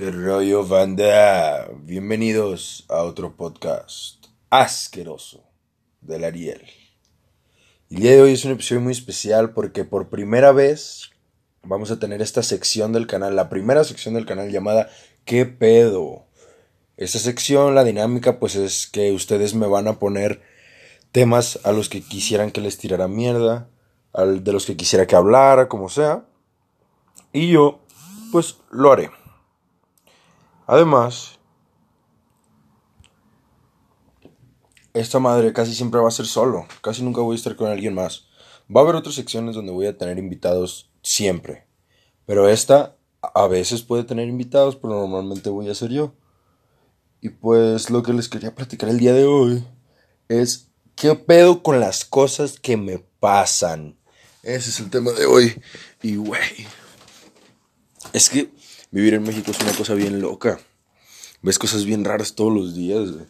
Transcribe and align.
¿Qué 0.00 0.10
rollo, 0.10 0.66
banda? 0.66 1.68
Bienvenidos 1.82 2.86
a 2.88 3.02
otro 3.02 3.36
podcast 3.36 4.28
asqueroso 4.48 5.44
del 6.00 6.24
Ariel. 6.24 6.62
El 7.90 7.98
día 7.98 8.12
de 8.12 8.22
hoy 8.22 8.32
es 8.32 8.46
un 8.46 8.52
episodio 8.52 8.80
muy 8.80 8.92
especial 8.92 9.52
porque 9.52 9.84
por 9.84 10.08
primera 10.08 10.52
vez 10.52 11.10
vamos 11.62 11.90
a 11.90 11.98
tener 11.98 12.22
esta 12.22 12.42
sección 12.42 12.94
del 12.94 13.06
canal, 13.06 13.36
la 13.36 13.50
primera 13.50 13.84
sección 13.84 14.14
del 14.14 14.24
canal 14.24 14.50
llamada 14.50 14.88
¿Qué 15.26 15.44
pedo? 15.44 16.24
Esta 16.96 17.18
sección, 17.18 17.74
la 17.74 17.84
dinámica, 17.84 18.38
pues 18.38 18.56
es 18.56 18.86
que 18.86 19.12
ustedes 19.12 19.54
me 19.54 19.66
van 19.66 19.86
a 19.86 19.98
poner 19.98 20.40
temas 21.12 21.60
a 21.62 21.72
los 21.72 21.90
que 21.90 22.00
quisieran 22.00 22.52
que 22.52 22.62
les 22.62 22.78
tirara 22.78 23.06
mierda, 23.06 23.68
de 24.14 24.52
los 24.52 24.64
que 24.64 24.78
quisiera 24.78 25.06
que 25.06 25.16
hablara, 25.16 25.68
como 25.68 25.90
sea. 25.90 26.24
Y 27.34 27.50
yo, 27.50 27.80
pues 28.32 28.56
lo 28.70 28.92
haré. 28.92 29.19
Además, 30.70 31.40
esta 34.94 35.18
madre 35.18 35.52
casi 35.52 35.74
siempre 35.74 36.00
va 36.00 36.06
a 36.06 36.12
ser 36.12 36.26
solo, 36.26 36.68
casi 36.80 37.02
nunca 37.02 37.22
voy 37.22 37.34
a 37.34 37.38
estar 37.38 37.56
con 37.56 37.68
alguien 37.68 37.92
más. 37.92 38.28
Va 38.72 38.80
a 38.80 38.84
haber 38.84 38.94
otras 38.94 39.16
secciones 39.16 39.56
donde 39.56 39.72
voy 39.72 39.86
a 39.86 39.98
tener 39.98 40.16
invitados 40.18 40.88
siempre, 41.02 41.66
pero 42.24 42.48
esta 42.48 42.96
a 43.20 43.48
veces 43.48 43.82
puede 43.82 44.04
tener 44.04 44.28
invitados, 44.28 44.76
pero 44.76 44.94
normalmente 44.94 45.50
voy 45.50 45.68
a 45.68 45.74
ser 45.74 45.90
yo. 45.90 46.14
Y 47.20 47.30
pues 47.30 47.90
lo 47.90 48.04
que 48.04 48.12
les 48.12 48.28
quería 48.28 48.54
platicar 48.54 48.90
el 48.90 49.00
día 49.00 49.12
de 49.12 49.24
hoy 49.24 49.66
es 50.28 50.68
qué 50.94 51.16
pedo 51.16 51.64
con 51.64 51.80
las 51.80 52.04
cosas 52.04 52.60
que 52.60 52.76
me 52.76 53.00
pasan. 53.18 53.98
Ese 54.44 54.70
es 54.70 54.78
el 54.78 54.88
tema 54.88 55.10
de 55.10 55.26
hoy. 55.26 55.60
Y 56.00 56.14
güey, 56.14 56.64
es 58.12 58.30
que 58.30 58.52
vivir 58.90 59.14
en 59.14 59.22
México 59.22 59.50
es 59.50 59.60
una 59.60 59.72
cosa 59.72 59.94
bien 59.94 60.20
loca. 60.20 60.58
Ves 61.42 61.58
cosas 61.58 61.84
bien 61.84 62.04
raras 62.04 62.34
todos 62.34 62.52
los 62.52 62.74
días, 62.74 63.12
güey. 63.12 63.26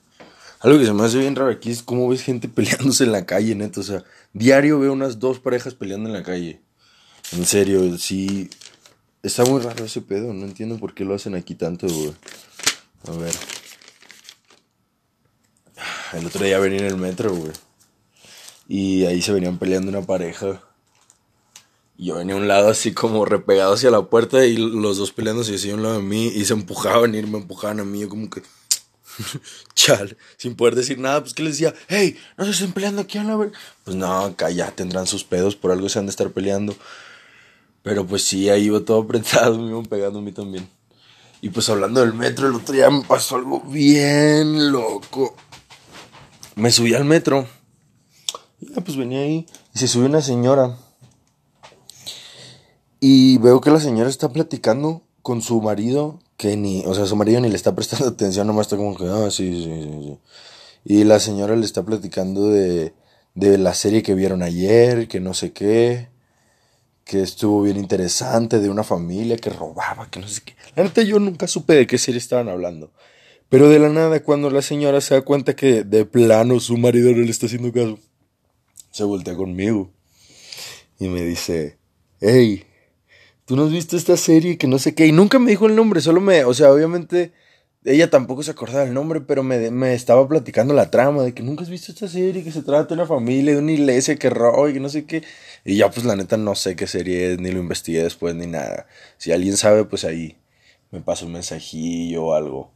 Algo 0.60 0.78
que 0.78 0.84
se 0.84 0.92
me 0.92 1.04
hace 1.04 1.18
bien 1.18 1.36
raro 1.36 1.50
aquí 1.50 1.70
es 1.70 1.82
cómo 1.82 2.08
ves 2.08 2.22
gente 2.22 2.48
peleándose 2.54 3.04
en 3.04 3.12
la 3.12 3.24
calle, 3.24 3.54
neto. 3.54 3.80
O 3.80 3.84
sea, 3.84 4.04
diario 4.32 4.78
veo 4.78 4.92
unas 4.92 5.18
dos 5.18 5.40
parejas 5.40 5.74
peleando 5.74 6.08
en 6.08 6.12
la 6.12 6.22
calle. 6.22 6.60
En 7.32 7.46
serio, 7.46 7.96
sí. 7.98 8.50
Está 9.22 9.44
muy 9.44 9.60
raro 9.60 9.84
ese 9.84 10.02
pedo. 10.02 10.32
No 10.34 10.44
entiendo 10.44 10.78
por 10.78 10.94
qué 10.94 11.04
lo 11.04 11.14
hacen 11.14 11.34
aquí 11.34 11.54
tanto, 11.54 11.86
güey. 11.86 12.12
A 13.06 13.12
ver. 13.12 13.34
El 16.12 16.26
otro 16.26 16.44
día 16.44 16.58
venía 16.58 16.80
en 16.80 16.86
el 16.86 16.96
metro, 16.96 17.34
güey. 17.34 17.52
Y 18.68 19.04
ahí 19.06 19.22
se 19.22 19.32
venían 19.32 19.58
peleando 19.58 19.90
una 19.90 20.02
pareja. 20.02 20.62
Yo 22.02 22.14
venía 22.14 22.34
a 22.34 22.38
un 22.38 22.48
lado 22.48 22.70
así 22.70 22.94
como 22.94 23.26
repegado 23.26 23.74
hacia 23.74 23.90
la 23.90 24.00
puerta 24.00 24.46
y 24.46 24.56
los 24.56 24.96
dos 24.96 25.12
peleándose 25.12 25.56
así 25.56 25.70
a 25.70 25.74
un 25.74 25.82
lado 25.82 25.96
de 25.96 26.02
mí 26.02 26.28
y 26.28 26.46
se 26.46 26.54
empujaban 26.54 27.14
y 27.14 27.22
me 27.24 27.36
empujaban 27.36 27.78
a 27.78 27.84
mí. 27.84 28.00
Yo 28.00 28.08
como 28.08 28.30
que... 28.30 28.42
Chal, 29.74 30.16
sin 30.38 30.56
poder 30.56 30.76
decir 30.76 30.98
nada, 30.98 31.20
pues 31.20 31.34
que 31.34 31.42
les 31.42 31.58
decía, 31.58 31.74
hey, 31.88 32.16
no 32.38 32.46
se 32.46 32.52
estén 32.52 32.72
peleando 32.72 33.02
aquí 33.02 33.18
a 33.18 33.24
la 33.24 33.36
ver. 33.36 33.52
Pues 33.84 33.96
no, 33.96 34.20
acá 34.20 34.48
ya 34.48 34.70
tendrán 34.70 35.06
sus 35.06 35.24
pedos, 35.24 35.56
por 35.56 35.72
algo 35.72 35.90
se 35.90 35.98
han 35.98 36.06
de 36.06 36.10
estar 36.10 36.30
peleando. 36.30 36.74
Pero 37.82 38.06
pues 38.06 38.22
sí, 38.22 38.48
ahí 38.48 38.64
iba 38.64 38.80
todo 38.80 39.00
apretado, 39.02 39.58
me 39.58 39.68
iban 39.68 39.84
pegando 39.84 40.20
a 40.20 40.22
mí 40.22 40.32
también. 40.32 40.66
Y 41.42 41.50
pues 41.50 41.68
hablando 41.68 42.00
del 42.00 42.14
metro, 42.14 42.48
el 42.48 42.54
otro 42.54 42.74
día 42.74 42.88
me 42.88 43.02
pasó 43.02 43.36
algo 43.36 43.60
bien 43.60 44.72
loco. 44.72 45.36
Me 46.54 46.70
subí 46.70 46.94
al 46.94 47.04
metro. 47.04 47.46
Y 48.58 48.68
pues 48.80 48.96
venía 48.96 49.20
ahí 49.20 49.46
y 49.74 49.78
se 49.78 49.86
subió 49.86 50.06
una 50.06 50.22
señora. 50.22 50.78
Y 53.00 53.38
veo 53.38 53.60
que 53.60 53.70
la 53.70 53.80
señora 53.80 54.10
está 54.10 54.28
platicando 54.28 55.02
con 55.22 55.40
su 55.40 55.60
marido, 55.62 56.20
que 56.36 56.56
ni, 56.56 56.84
o 56.86 56.94
sea, 56.94 57.06
su 57.06 57.16
marido 57.16 57.40
ni 57.40 57.48
le 57.48 57.56
está 57.56 57.74
prestando 57.74 58.06
atención, 58.08 58.46
nomás 58.46 58.66
está 58.66 58.76
como 58.76 58.96
que, 58.96 59.04
ah, 59.06 59.30
sí, 59.30 59.64
sí, 59.64 59.82
sí, 59.82 60.00
sí. 60.02 60.18
Y 60.84 61.04
la 61.04 61.18
señora 61.18 61.56
le 61.56 61.64
está 61.64 61.82
platicando 61.82 62.48
de, 62.50 62.94
de 63.34 63.58
la 63.58 63.74
serie 63.74 64.02
que 64.02 64.14
vieron 64.14 64.42
ayer, 64.42 65.08
que 65.08 65.20
no 65.20 65.34
sé 65.34 65.52
qué, 65.52 66.08
que 67.04 67.22
estuvo 67.22 67.62
bien 67.62 67.76
interesante, 67.76 68.60
de 68.60 68.70
una 68.70 68.84
familia 68.84 69.36
que 69.36 69.50
robaba, 69.50 70.10
que 70.10 70.20
no 70.20 70.28
sé 70.28 70.42
qué. 70.44 70.54
La 70.76 70.84
neta 70.84 71.02
yo 71.02 71.18
nunca 71.18 71.46
supe 71.46 71.74
de 71.74 71.86
qué 71.86 71.98
serie 71.98 72.18
estaban 72.18 72.48
hablando. 72.48 72.92
Pero 73.48 73.68
de 73.68 73.80
la 73.80 73.88
nada, 73.88 74.22
cuando 74.22 74.48
la 74.48 74.62
señora 74.62 75.00
se 75.00 75.14
da 75.14 75.22
cuenta 75.22 75.56
que 75.56 75.82
de 75.84 76.04
plano 76.04 76.60
su 76.60 76.78
marido 76.78 77.10
no 77.10 77.18
le 77.18 77.30
está 77.30 77.46
haciendo 77.46 77.72
caso, 77.72 77.98
se 78.90 79.04
voltea 79.04 79.34
conmigo 79.34 79.90
y 80.98 81.08
me 81.08 81.22
dice, 81.22 81.78
hey, 82.20 82.64
tú 83.50 83.56
no 83.56 83.64
has 83.64 83.72
visto 83.72 83.96
esta 83.96 84.16
serie 84.16 84.58
que 84.58 84.68
no 84.68 84.78
sé 84.78 84.94
qué. 84.94 85.08
Y 85.08 85.10
nunca 85.10 85.40
me 85.40 85.50
dijo 85.50 85.66
el 85.66 85.74
nombre, 85.74 86.00
solo 86.00 86.20
me, 86.20 86.44
o 86.44 86.54
sea, 86.54 86.70
obviamente 86.70 87.32
ella 87.84 88.08
tampoco 88.08 88.44
se 88.44 88.52
acordaba 88.52 88.84
del 88.84 88.94
nombre, 88.94 89.22
pero 89.22 89.42
me, 89.42 89.72
me 89.72 89.92
estaba 89.92 90.28
platicando 90.28 90.72
la 90.72 90.88
trama 90.88 91.24
de 91.24 91.34
que 91.34 91.42
nunca 91.42 91.64
has 91.64 91.68
visto 91.68 91.90
esta 91.90 92.06
serie, 92.06 92.44
que 92.44 92.52
se 92.52 92.62
trata 92.62 92.94
de 92.94 92.94
una 92.94 93.06
familia, 93.06 93.54
de 93.54 93.58
una 93.58 93.72
iglesia 93.72 94.14
que 94.14 94.30
roba 94.30 94.70
y 94.70 94.74
que 94.74 94.78
no 94.78 94.88
sé 94.88 95.04
qué. 95.04 95.24
Y 95.64 95.74
ya 95.78 95.90
pues 95.90 96.06
la 96.06 96.14
neta 96.14 96.36
no 96.36 96.54
sé 96.54 96.76
qué 96.76 96.86
serie 96.86 97.32
es, 97.32 97.40
ni 97.40 97.50
lo 97.50 97.58
investigué 97.58 98.04
después, 98.04 98.36
ni 98.36 98.46
nada. 98.46 98.86
Si 99.18 99.32
alguien 99.32 99.56
sabe, 99.56 99.84
pues 99.84 100.04
ahí 100.04 100.36
me 100.92 101.00
pasa 101.00 101.26
un 101.26 101.32
mensajillo 101.32 102.26
o 102.26 102.34
algo. 102.34 102.70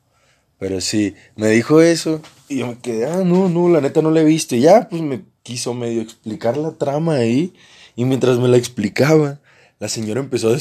Pero 0.58 0.80
sí, 0.80 1.14
me 1.36 1.50
dijo 1.50 1.82
eso 1.82 2.20
y 2.48 2.58
yo 2.58 2.66
me 2.66 2.78
quedé, 2.80 3.06
ah, 3.06 3.22
no, 3.24 3.48
no, 3.48 3.68
la 3.68 3.80
neta 3.80 4.02
no 4.02 4.10
la 4.10 4.22
he 4.22 4.24
visto. 4.24 4.56
Y 4.56 4.62
ya, 4.62 4.88
pues 4.88 5.02
me 5.02 5.22
quiso 5.44 5.72
medio 5.72 6.02
explicar 6.02 6.56
la 6.56 6.72
trama 6.72 7.14
ahí. 7.14 7.54
Y 7.94 8.06
mientras 8.06 8.38
me 8.40 8.48
la 8.48 8.56
explicaba, 8.56 9.38
la 9.84 9.90
señora 9.90 10.20
empezó 10.20 10.48
a, 10.48 10.56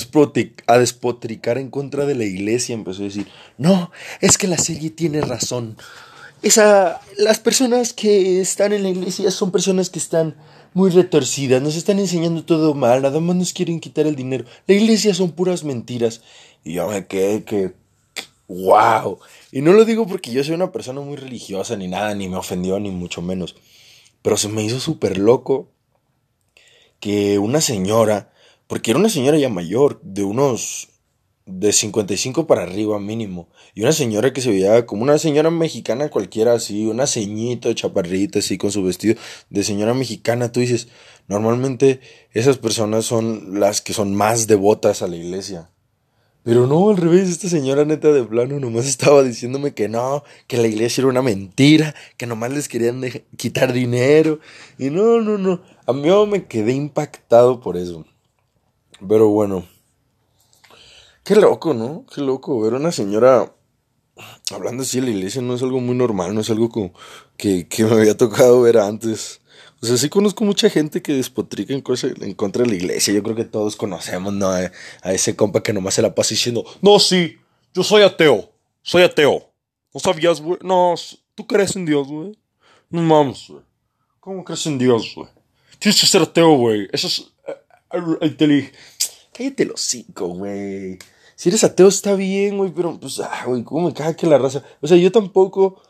a, 0.68 0.78
despotricar 0.80 1.58
en 1.58 1.70
contra 1.70 2.06
de 2.06 2.14
la 2.14 2.26
iglesia. 2.26 2.74
Empezó 2.74 3.04
a 3.04 3.06
decir, 3.06 3.26
no, 3.58 3.90
es 4.20 4.38
que 4.38 4.50
la 4.50 4.58
serie 4.58 4.90
tiene 4.90 5.22
razón. 5.22 5.78
Esa, 6.42 7.00
las 7.18 7.40
personas 7.40 7.94
que 7.94 8.42
están 8.42 8.74
en 8.74 8.84
la 8.84 8.90
iglesia 8.90 9.32
son 9.32 9.50
personas 9.50 9.90
que 9.90 10.00
están 10.00 10.36
muy 10.74 10.90
retorcidas, 10.90 11.62
nos 11.62 11.78
están 11.78 12.00
enseñando 12.00 12.44
todo 12.44 12.74
mal, 12.74 13.02
nada 13.02 13.22
más 13.22 13.38
nos 13.38 13.54
quieren 13.54 13.80
quitar 13.80 14.08
el 14.08 14.18
dinero. 14.18 14.44
La 14.68 14.76
iglesia 14.76 15.14
son 15.14 15.32
puras 15.32 15.64
mentiras. 15.64 16.20
Y 16.66 16.74
yo 16.74 16.90
me 16.90 17.08
quedé 17.08 17.46
que, 17.46 17.72
wow. 18.50 19.20
Y 19.54 19.62
no 19.62 19.72
lo 19.72 19.86
digo 19.86 20.06
porque 20.06 20.34
yo 20.34 20.44
soy 20.44 20.56
una 20.56 20.74
persona 20.74 21.00
muy 21.00 21.16
religiosa 21.16 21.78
ni 21.78 21.88
nada, 21.88 22.14
ni 22.14 22.28
me 22.28 22.36
ofendió, 22.36 22.78
ni 22.78 22.92
mucho 22.92 23.22
menos. 23.22 23.56
Pero 24.22 24.36
se 24.36 24.50
me 24.50 24.66
hizo 24.66 24.82
súper 24.82 25.18
loco 25.18 25.70
que 27.00 27.40
una 27.40 27.62
señora, 27.62 28.33
porque 28.74 28.90
era 28.90 29.00
una 29.00 29.10
señora 29.10 29.38
ya 29.38 29.50
mayor, 29.50 30.02
de 30.02 30.24
unos 30.24 30.90
de 31.46 31.72
55 31.72 32.48
para 32.48 32.64
arriba 32.64 33.00
mínimo, 33.00 33.48
y 33.76 33.84
una 33.84 33.92
señora 33.92 34.34
que 34.34 34.42
se 34.42 34.50
veía 34.50 34.88
como 34.88 35.04
una 35.04 35.20
señora 35.20 35.52
mexicana 35.52 36.10
cualquiera 36.10 36.54
así, 36.54 36.88
una 36.88 37.06
ceñito, 37.06 37.72
chaparrita 37.74 38.40
así 38.40 38.58
con 38.58 38.72
su 38.72 38.82
vestido 38.82 39.14
de 39.52 39.64
señora 39.64 39.94
mexicana, 39.94 40.52
tú 40.52 40.60
dices, 40.60 40.88
normalmente 41.28 42.00
esas 42.32 42.58
personas 42.58 43.06
son 43.06 43.60
las 43.60 43.80
que 43.82 43.94
son 43.94 44.16
más 44.16 44.48
devotas 44.48 45.04
a 45.04 45.08
la 45.08 45.18
iglesia. 45.18 45.70
Pero 46.42 46.66
no, 46.66 46.90
al 46.90 46.98
revés, 46.98 47.30
esta 47.30 47.50
señora 47.50 47.86
neta 47.86 48.12
de 48.12 48.24
plano 48.24 48.60
nomás 48.60 48.88
estaba 48.88 49.22
diciéndome 49.22 49.76
que 49.76 49.88
no, 49.88 50.24
que 50.48 50.58
la 50.58 50.68
iglesia 50.68 51.02
era 51.02 51.10
una 51.10 51.22
mentira, 51.22 51.94
que 52.18 52.26
nomás 52.26 52.52
les 52.52 52.68
querían 52.68 53.04
quitar 53.38 53.72
dinero. 53.72 54.40
Y 54.80 54.90
no, 54.90 55.22
no, 55.22 55.38
no, 55.38 55.62
a 55.86 55.94
mí 55.94 56.10
me 56.28 56.48
quedé 56.48 56.74
impactado 56.74 57.62
por 57.62 57.78
eso. 57.78 58.08
Pero 59.08 59.28
bueno, 59.30 59.66
qué 61.24 61.36
loco, 61.36 61.74
¿no? 61.74 62.06
Qué 62.14 62.22
loco 62.22 62.60
ver 62.62 62.74
a 62.74 62.78
una 62.78 62.92
señora 62.92 63.54
hablando 64.52 64.84
así 64.84 65.00
de 65.00 65.08
la 65.08 65.12
iglesia 65.12 65.42
no 65.42 65.56
es 65.56 65.64
algo 65.64 65.80
muy 65.80 65.96
normal, 65.96 66.36
no 66.36 66.42
es 66.42 66.50
algo 66.50 66.70
como 66.70 66.94
que, 67.38 67.68
que 67.68 67.84
me 67.84 67.94
había 67.94 68.16
tocado 68.18 68.62
ver 68.62 68.78
antes. 68.78 69.42
O 69.82 69.86
sea, 69.86 69.98
sí 69.98 70.08
conozco 70.10 70.46
mucha 70.46 70.70
gente 70.70 71.02
que 71.02 71.14
despotrica 71.14 71.74
en, 71.74 71.84
en 72.22 72.34
contra 72.34 72.64
de 72.64 72.70
la 72.70 72.76
iglesia. 72.76 73.14
Yo 73.14 73.22
creo 73.22 73.36
que 73.36 73.44
todos 73.44 73.76
conocemos, 73.76 74.34
¿no? 74.34 74.50
A, 74.50 74.72
ese 75.12 75.36
compa 75.36 75.62
que 75.62 75.74
nomás 75.74 75.96
se 75.96 76.02
la 76.02 76.16
pasa 76.16 76.30
diciendo, 76.30 76.64
no, 76.82 77.00
sí, 77.00 77.38
yo 77.74 77.84
soy 77.84 78.04
ateo, 78.04 78.50
soy 78.82 79.04
ateo. 79.04 79.50
¿No 79.94 80.00
sabías, 80.00 80.42
güey? 80.42 80.58
No, 80.64 80.96
¿tú 81.36 81.46
crees 81.46 81.76
en 81.76 81.86
Dios, 81.86 82.08
güey? 82.08 82.38
No 82.90 83.02
mames, 83.02 83.46
güey. 83.50 83.62
¿Cómo 84.20 84.44
crees 84.44 84.66
en 84.66 84.78
Dios, 84.78 85.14
güey? 85.16 85.28
Tienes 85.80 86.00
que 86.00 86.08
ser 86.08 86.22
ateo, 86.22 86.56
güey. 86.56 86.88
Eso 86.92 87.08
es... 87.08 87.33
Uh, 87.94 88.18
Cállate 89.32 89.66
los 89.66 89.82
cinco, 89.82 90.28
güey. 90.28 90.98
Si 91.36 91.50
eres 91.50 91.64
ateo 91.64 91.88
está 91.88 92.16
bien, 92.16 92.58
güey, 92.58 92.72
pero 92.72 93.00
pues, 93.00 93.20
ah, 93.20 93.44
güey, 93.46 93.64
¿cómo 93.64 93.88
me 93.88 93.94
caga 93.94 94.16
que 94.16 94.28
la 94.28 94.38
raza? 94.38 94.64
O 94.82 94.88
sea, 94.88 94.98
yo 94.98 95.12
tampoco 95.12 95.82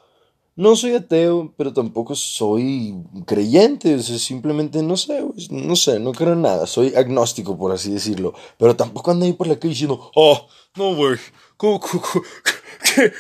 no 0.56 0.76
soy 0.76 0.96
ateo, 0.96 1.54
pero 1.58 1.74
tampoco 1.74 2.16
soy 2.16 2.96
creyente, 3.26 3.96
o 3.96 4.00
sea, 4.00 4.18
simplemente 4.18 4.84
no 4.84 4.98
sé, 4.98 5.24
no 5.50 5.76
sé, 5.76 6.00
no 6.00 6.12
creo 6.12 6.34
en 6.34 6.44
nada, 6.44 6.68
soy 6.68 6.94
agnóstico, 6.96 7.58
por 7.58 7.72
así 7.72 7.92
decirlo, 7.92 8.34
pero 8.58 8.76
tampoco 8.76 9.12
ando 9.12 9.26
ahí 9.26 9.34
por 9.34 9.48
la 9.48 9.56
calle 9.56 9.70
diciendo, 9.70 10.12
oh, 10.16 10.48
no, 10.76 10.96
güey, 10.96 11.18
¿cómo, 11.58 11.80
cómo, 11.80 12.04
qué, 12.96 13.12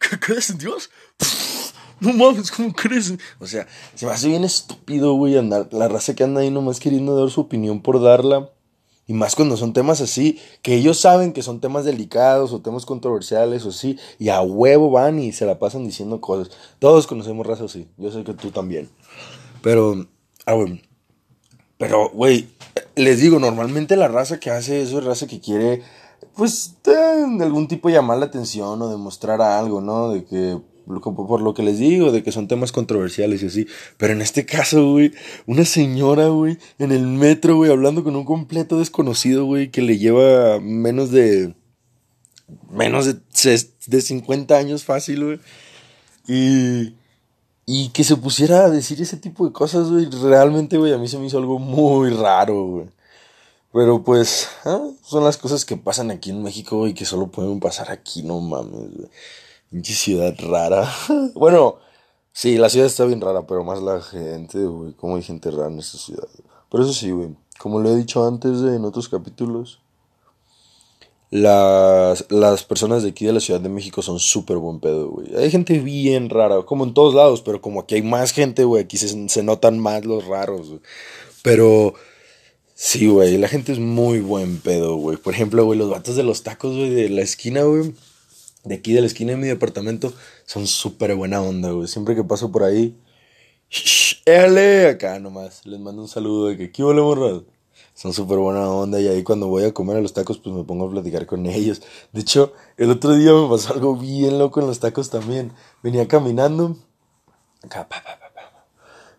qué, 0.00 0.18
crees 0.18 0.50
en 0.50 0.58
Dios? 0.58 0.90
No 2.00 2.12
mames, 2.12 2.50
¿cómo 2.50 2.72
crees? 2.72 3.14
O 3.40 3.46
sea, 3.46 3.66
se 3.94 4.06
me 4.06 4.12
hace 4.12 4.28
bien 4.28 4.44
estúpido, 4.44 5.14
güey, 5.14 5.36
andar, 5.36 5.68
la 5.72 5.88
raza 5.88 6.14
que 6.14 6.24
anda 6.24 6.40
ahí 6.40 6.50
nomás 6.50 6.80
queriendo 6.80 7.18
dar 7.18 7.30
su 7.30 7.40
opinión 7.40 7.82
por 7.82 8.00
darla. 8.00 8.50
Y 9.06 9.14
más 9.14 9.34
cuando 9.34 9.56
son 9.56 9.72
temas 9.72 10.02
así, 10.02 10.38
que 10.60 10.74
ellos 10.74 11.00
saben 11.00 11.32
que 11.32 11.42
son 11.42 11.60
temas 11.60 11.86
delicados 11.86 12.52
o 12.52 12.60
temas 12.60 12.84
controversiales 12.84 13.64
o 13.64 13.72
sí, 13.72 13.98
y 14.18 14.28
a 14.28 14.42
huevo 14.42 14.90
van 14.90 15.18
y 15.18 15.32
se 15.32 15.46
la 15.46 15.58
pasan 15.58 15.86
diciendo 15.86 16.20
cosas. 16.20 16.54
Todos 16.78 17.06
conocemos 17.06 17.46
raza 17.46 17.64
así, 17.64 17.88
yo 17.96 18.12
sé 18.12 18.22
que 18.22 18.34
tú 18.34 18.50
también. 18.50 18.90
Pero, 19.62 20.06
ah, 20.44 20.52
güey. 20.52 20.82
Pero, 21.78 22.10
güey, 22.10 22.50
les 22.96 23.20
digo, 23.20 23.38
normalmente 23.38 23.96
la 23.96 24.08
raza 24.08 24.38
que 24.38 24.50
hace 24.50 24.82
eso 24.82 24.98
es 24.98 25.04
raza 25.04 25.26
que 25.26 25.40
quiere, 25.40 25.82
pues, 26.36 26.74
de 26.84 27.44
algún 27.44 27.66
tipo 27.66 27.88
llamar 27.88 28.18
la 28.18 28.26
atención 28.26 28.82
o 28.82 28.90
demostrar 28.90 29.40
algo, 29.40 29.80
¿no? 29.80 30.10
De 30.10 30.26
que 30.26 30.58
por 30.88 31.40
lo 31.40 31.54
que 31.54 31.62
les 31.62 31.78
digo, 31.78 32.12
de 32.12 32.22
que 32.22 32.32
son 32.32 32.48
temas 32.48 32.72
controversiales 32.72 33.42
y 33.42 33.46
así. 33.46 33.66
Pero 33.96 34.12
en 34.12 34.22
este 34.22 34.46
caso, 34.46 34.92
güey, 34.92 35.12
una 35.46 35.64
señora, 35.64 36.28
güey, 36.28 36.58
en 36.78 36.92
el 36.92 37.06
metro, 37.06 37.56
güey, 37.56 37.70
hablando 37.70 38.02
con 38.04 38.16
un 38.16 38.24
completo 38.24 38.78
desconocido, 38.78 39.44
güey, 39.44 39.70
que 39.70 39.82
le 39.82 39.98
lleva 39.98 40.60
menos 40.60 41.10
de. 41.10 41.54
menos 42.70 43.06
de, 43.06 43.16
de 43.86 44.00
50 44.00 44.56
años 44.56 44.84
fácil, 44.84 45.24
güey. 45.24 45.40
Y. 46.26 46.94
Y 47.70 47.90
que 47.90 48.02
se 48.02 48.16
pusiera 48.16 48.64
a 48.64 48.70
decir 48.70 49.02
ese 49.02 49.18
tipo 49.18 49.44
de 49.46 49.52
cosas, 49.52 49.90
güey, 49.90 50.06
realmente, 50.06 50.78
güey, 50.78 50.94
a 50.94 50.98
mí 50.98 51.06
se 51.06 51.18
me 51.18 51.26
hizo 51.26 51.36
algo 51.36 51.58
muy 51.58 52.08
raro, 52.08 52.64
güey. 52.64 52.86
Pero 53.72 54.02
pues, 54.02 54.48
ah, 54.64 54.88
son 55.02 55.24
las 55.24 55.36
cosas 55.36 55.66
que 55.66 55.76
pasan 55.76 56.10
aquí 56.10 56.30
en 56.30 56.42
México, 56.42 56.78
güey, 56.78 56.94
que 56.94 57.04
solo 57.04 57.26
pueden 57.26 57.60
pasar 57.60 57.90
aquí, 57.90 58.22
no 58.22 58.40
mames, 58.40 58.94
güey. 58.96 59.08
Pinche 59.70 59.94
ciudad 59.94 60.34
rara. 60.38 60.90
bueno, 61.34 61.76
sí, 62.32 62.56
la 62.56 62.70
ciudad 62.70 62.86
está 62.86 63.04
bien 63.04 63.20
rara, 63.20 63.46
pero 63.46 63.64
más 63.64 63.82
la 63.82 64.00
gente, 64.00 64.58
güey. 64.58 64.92
Cómo 64.94 65.16
hay 65.16 65.22
gente 65.22 65.50
rara 65.50 65.68
en 65.68 65.78
esta 65.78 65.98
ciudad. 65.98 66.28
Pero 66.70 66.84
eso 66.84 66.92
sí, 66.92 67.10
güey. 67.10 67.36
Como 67.58 67.80
lo 67.80 67.90
he 67.90 67.96
dicho 67.96 68.26
antes 68.26 68.60
en 68.60 68.84
otros 68.84 69.08
capítulos, 69.08 69.80
las, 71.30 72.24
las 72.30 72.64
personas 72.64 73.02
de 73.02 73.10
aquí 73.10 73.26
de 73.26 73.32
la 73.32 73.40
Ciudad 73.40 73.60
de 73.60 73.68
México 73.68 74.00
son 74.00 74.18
súper 74.18 74.56
buen 74.56 74.80
pedo, 74.80 75.10
güey. 75.10 75.34
Hay 75.36 75.50
gente 75.50 75.78
bien 75.80 76.30
rara, 76.30 76.62
como 76.62 76.84
en 76.84 76.94
todos 76.94 77.14
lados, 77.14 77.42
pero 77.42 77.60
como 77.60 77.80
aquí 77.80 77.96
hay 77.96 78.02
más 78.02 78.32
gente, 78.32 78.64
güey, 78.64 78.84
aquí 78.84 78.96
se, 78.96 79.42
notan 79.42 79.78
más 79.78 80.04
los 80.04 80.24
raros. 80.26 80.72
Pero 81.42 81.94
sí, 82.74 83.08
güey, 83.08 83.36
la 83.36 83.48
gente 83.48 83.72
es 83.72 83.80
muy 83.80 84.20
buen 84.20 84.58
pedo, 84.60 84.96
güey. 84.96 85.16
Por 85.18 85.34
ejemplo, 85.34 85.64
güey, 85.64 85.78
los 85.78 85.90
vatos 85.90 86.16
de 86.16 86.22
los 86.22 86.42
tacos, 86.42 86.74
güey, 86.74 86.90
de 86.90 87.10
la 87.10 87.22
esquina, 87.22 87.64
güey 87.64 87.92
de 88.68 88.76
aquí 88.76 88.92
de 88.92 89.00
la 89.00 89.06
esquina 89.06 89.32
de 89.32 89.38
mi 89.38 89.46
departamento 89.46 90.12
son 90.46 90.66
súper 90.66 91.14
buena 91.14 91.40
onda, 91.42 91.70
güey. 91.70 91.88
Siempre 91.88 92.14
que 92.14 92.24
paso 92.24 92.52
por 92.52 92.62
ahí, 92.62 92.96
¡Éale! 94.24 94.88
Acá 94.88 95.18
nomás. 95.18 95.66
Les 95.66 95.78
mando 95.78 96.02
un 96.02 96.08
saludo 96.08 96.48
de 96.48 96.56
que 96.56 96.64
aquí 96.66 96.82
hola 96.82 97.02
morras. 97.02 97.42
Son 97.94 98.12
súper 98.12 98.38
buena 98.38 98.70
onda 98.70 99.00
y 99.00 99.08
ahí 99.08 99.22
cuando 99.22 99.48
voy 99.48 99.64
a 99.64 99.74
comer 99.74 99.96
a 99.96 100.00
los 100.00 100.12
tacos 100.14 100.38
pues 100.38 100.54
me 100.54 100.64
pongo 100.64 100.86
a 100.86 100.90
platicar 100.90 101.26
con 101.26 101.46
ellos. 101.46 101.82
De 102.12 102.20
hecho, 102.20 102.52
el 102.76 102.90
otro 102.90 103.14
día 103.14 103.32
me 103.32 103.48
pasó 103.48 103.74
algo 103.74 103.96
bien 103.96 104.38
loco 104.38 104.60
en 104.60 104.68
los 104.68 104.80
tacos 104.80 105.10
también. 105.10 105.52
Venía 105.82 106.06
caminando. 106.06 106.76
Acá, 107.62 107.88
pa, 107.88 108.02
pa, 108.02 108.18
pa, 108.20 108.28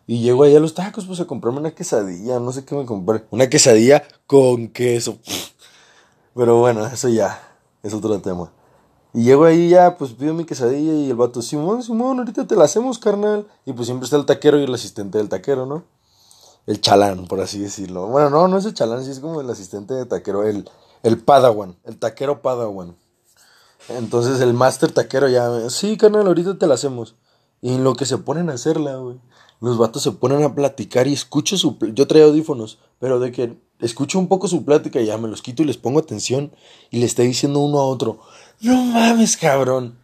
y 0.07 0.21
llego 0.21 0.43
ahí 0.43 0.55
a 0.55 0.59
los 0.59 0.73
tacos 0.73 1.05
pues 1.05 1.19
a 1.19 1.27
comprarme 1.27 1.59
una 1.59 1.75
quesadilla. 1.75 2.39
No 2.39 2.51
sé 2.51 2.65
qué 2.65 2.73
me 2.73 2.85
compré. 2.85 3.25
Una 3.29 3.47
quesadilla 3.47 4.03
con 4.25 4.69
queso. 4.69 5.19
Pero 6.33 6.59
bueno, 6.59 6.85
eso 6.87 7.09
ya 7.09 7.39
es 7.83 7.93
otro 7.93 8.19
tema. 8.19 8.51
Y 9.13 9.23
llego 9.23 9.45
ahí 9.45 9.69
ya, 9.69 9.97
pues 9.97 10.11
pido 10.11 10.33
mi 10.33 10.45
quesadilla 10.45 10.93
y 10.93 11.09
el 11.09 11.15
vato, 11.15 11.41
Simón, 11.41 11.81
Simón, 11.81 12.19
ahorita 12.19 12.45
te 12.45 12.55
la 12.55 12.65
hacemos, 12.65 12.99
carnal. 12.99 13.47
Y 13.65 13.73
pues 13.73 13.87
siempre 13.87 14.05
está 14.05 14.17
el 14.17 14.25
taquero 14.25 14.59
y 14.59 14.63
el 14.63 14.73
asistente 14.73 15.17
del 15.17 15.29
taquero, 15.29 15.65
¿no? 15.65 15.83
El 16.67 16.79
chalán, 16.81 17.25
por 17.25 17.41
así 17.41 17.59
decirlo. 17.59 18.07
Bueno, 18.07 18.29
no, 18.29 18.47
no 18.47 18.57
es 18.57 18.65
el 18.65 18.75
chalán, 18.75 19.03
sí 19.03 19.11
es 19.11 19.19
como 19.19 19.41
el 19.41 19.49
asistente 19.49 19.95
de 19.95 20.05
taquero, 20.05 20.43
el, 20.43 20.69
el 21.01 21.17
padawan, 21.17 21.75
el 21.85 21.97
taquero 21.97 22.41
padawan. 22.41 22.95
Entonces 23.87 24.39
el 24.41 24.53
master 24.53 24.91
taquero 24.91 25.27
ya, 25.27 25.69
sí, 25.71 25.97
carnal, 25.97 26.27
ahorita 26.27 26.59
te 26.59 26.67
la 26.67 26.75
hacemos. 26.75 27.15
Y 27.61 27.73
en 27.73 27.83
lo 27.83 27.95
que 27.95 28.05
se 28.05 28.17
ponen 28.17 28.49
a 28.49 28.53
hacerla, 28.53 28.95
güey, 28.97 29.17
los 29.61 29.77
vatos 29.77 30.03
se 30.03 30.11
ponen 30.11 30.43
a 30.43 30.55
platicar 30.55 31.07
y 31.07 31.13
escucho 31.13 31.57
su... 31.57 31.77
Yo 31.93 32.07
traigo 32.07 32.29
audífonos, 32.29 32.79
pero 32.99 33.19
de 33.19 33.31
que 33.31 33.57
escucho 33.79 34.19
un 34.19 34.27
poco 34.27 34.47
su 34.47 34.63
plática 34.63 35.01
y 35.01 35.07
ya 35.07 35.17
me 35.17 35.27
los 35.27 35.41
quito 35.41 35.63
y 35.63 35.65
les 35.65 35.77
pongo 35.77 35.99
atención 35.99 36.51
y 36.89 36.99
le 36.99 37.05
estoy 37.05 37.27
diciendo 37.27 37.59
uno 37.59 37.79
a 37.79 37.85
otro, 37.85 38.19
no 38.61 38.75
mames, 38.85 39.37
cabrón. 39.37 39.97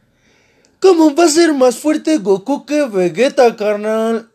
¿Cómo 0.81 1.15
va 1.15 1.25
a 1.25 1.29
ser 1.29 1.53
más 1.53 1.77
fuerte 1.77 2.17
Goku 2.17 2.65
que 2.65 2.85
Vegeta, 2.87 3.55
carnal? 3.55 4.29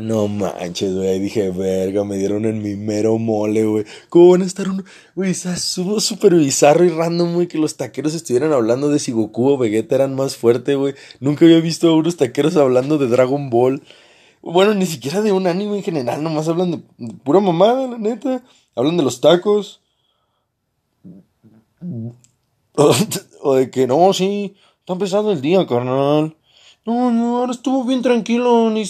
No 0.00 0.28
manches, 0.28 0.94
güey. 0.94 1.20
Dije, 1.20 1.50
verga, 1.50 2.04
me 2.04 2.16
dieron 2.16 2.46
en 2.46 2.62
mi 2.62 2.74
mero 2.74 3.18
mole, 3.18 3.64
güey. 3.64 3.84
¿Cómo 4.08 4.30
van 4.30 4.42
a 4.42 4.46
estar 4.46 4.68
un. 4.68 4.84
Güey, 5.14 5.30
está 5.30 5.56
súper 5.56 6.34
bizarro 6.34 6.84
y 6.84 6.88
random, 6.88 7.34
güey, 7.34 7.48
que 7.48 7.58
los 7.58 7.76
taqueros 7.76 8.14
estuvieran 8.14 8.52
hablando 8.52 8.88
de 8.88 8.98
si 8.98 9.12
Goku 9.12 9.50
o 9.50 9.58
Vegeta 9.58 9.96
eran 9.96 10.14
más 10.14 10.36
fuerte, 10.36 10.74
güey. 10.74 10.94
Nunca 11.20 11.44
había 11.44 11.60
visto 11.60 11.88
a 11.88 11.94
unos 11.94 12.16
taqueros 12.16 12.56
hablando 12.56 12.96
de 12.96 13.08
Dragon 13.08 13.50
Ball. 13.50 13.82
Bueno, 14.40 14.72
ni 14.74 14.86
siquiera 14.86 15.20
de 15.20 15.32
un 15.32 15.46
anime 15.46 15.76
en 15.76 15.82
general, 15.82 16.22
nomás 16.22 16.48
hablan 16.48 16.70
de 16.70 16.80
pura 17.22 17.40
mamada, 17.40 17.86
la 17.86 17.98
neta. 17.98 18.42
Hablan 18.74 18.96
de 18.96 19.02
los 19.02 19.20
tacos. 19.20 19.82
O, 22.74 23.54
de 23.54 23.70
que 23.70 23.86
no, 23.86 24.12
sí, 24.14 24.54
está 24.78 24.94
empezando 24.94 25.30
el 25.32 25.42
día, 25.42 25.66
carnal. 25.66 26.36
No, 26.86 27.10
no, 27.10 27.36
ahora 27.38 27.52
estuvo 27.52 27.84
bien 27.84 28.00
tranquilo, 28.00 28.70
ni, 28.70 28.84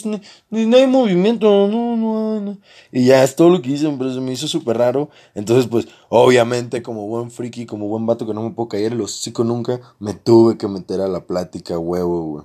ni, 0.50 0.66
ni 0.66 0.76
hay 0.76 0.86
movimiento, 0.86 1.66
no, 1.68 1.96
no, 1.96 2.40
no. 2.40 2.58
Y 2.92 3.06
ya 3.06 3.24
es 3.24 3.34
todo 3.34 3.50
lo 3.50 3.60
que 3.60 3.70
hice, 3.70 3.92
pero 3.98 4.14
se 4.14 4.20
me 4.20 4.32
hizo 4.32 4.46
súper 4.46 4.78
raro. 4.78 5.10
Entonces, 5.34 5.66
pues, 5.66 5.88
obviamente, 6.08 6.82
como 6.82 7.08
buen 7.08 7.30
friki, 7.32 7.66
como 7.66 7.88
buen 7.88 8.06
vato 8.06 8.26
que 8.26 8.34
no 8.34 8.42
me 8.42 8.52
puedo 8.52 8.68
caer 8.68 8.92
el 8.92 9.00
hocico 9.00 9.42
nunca, 9.42 9.80
me 9.98 10.14
tuve 10.14 10.56
que 10.56 10.68
meter 10.68 11.00
a 11.00 11.08
la 11.08 11.26
plática, 11.26 11.78
huevo, 11.78 12.22
güey. 12.22 12.44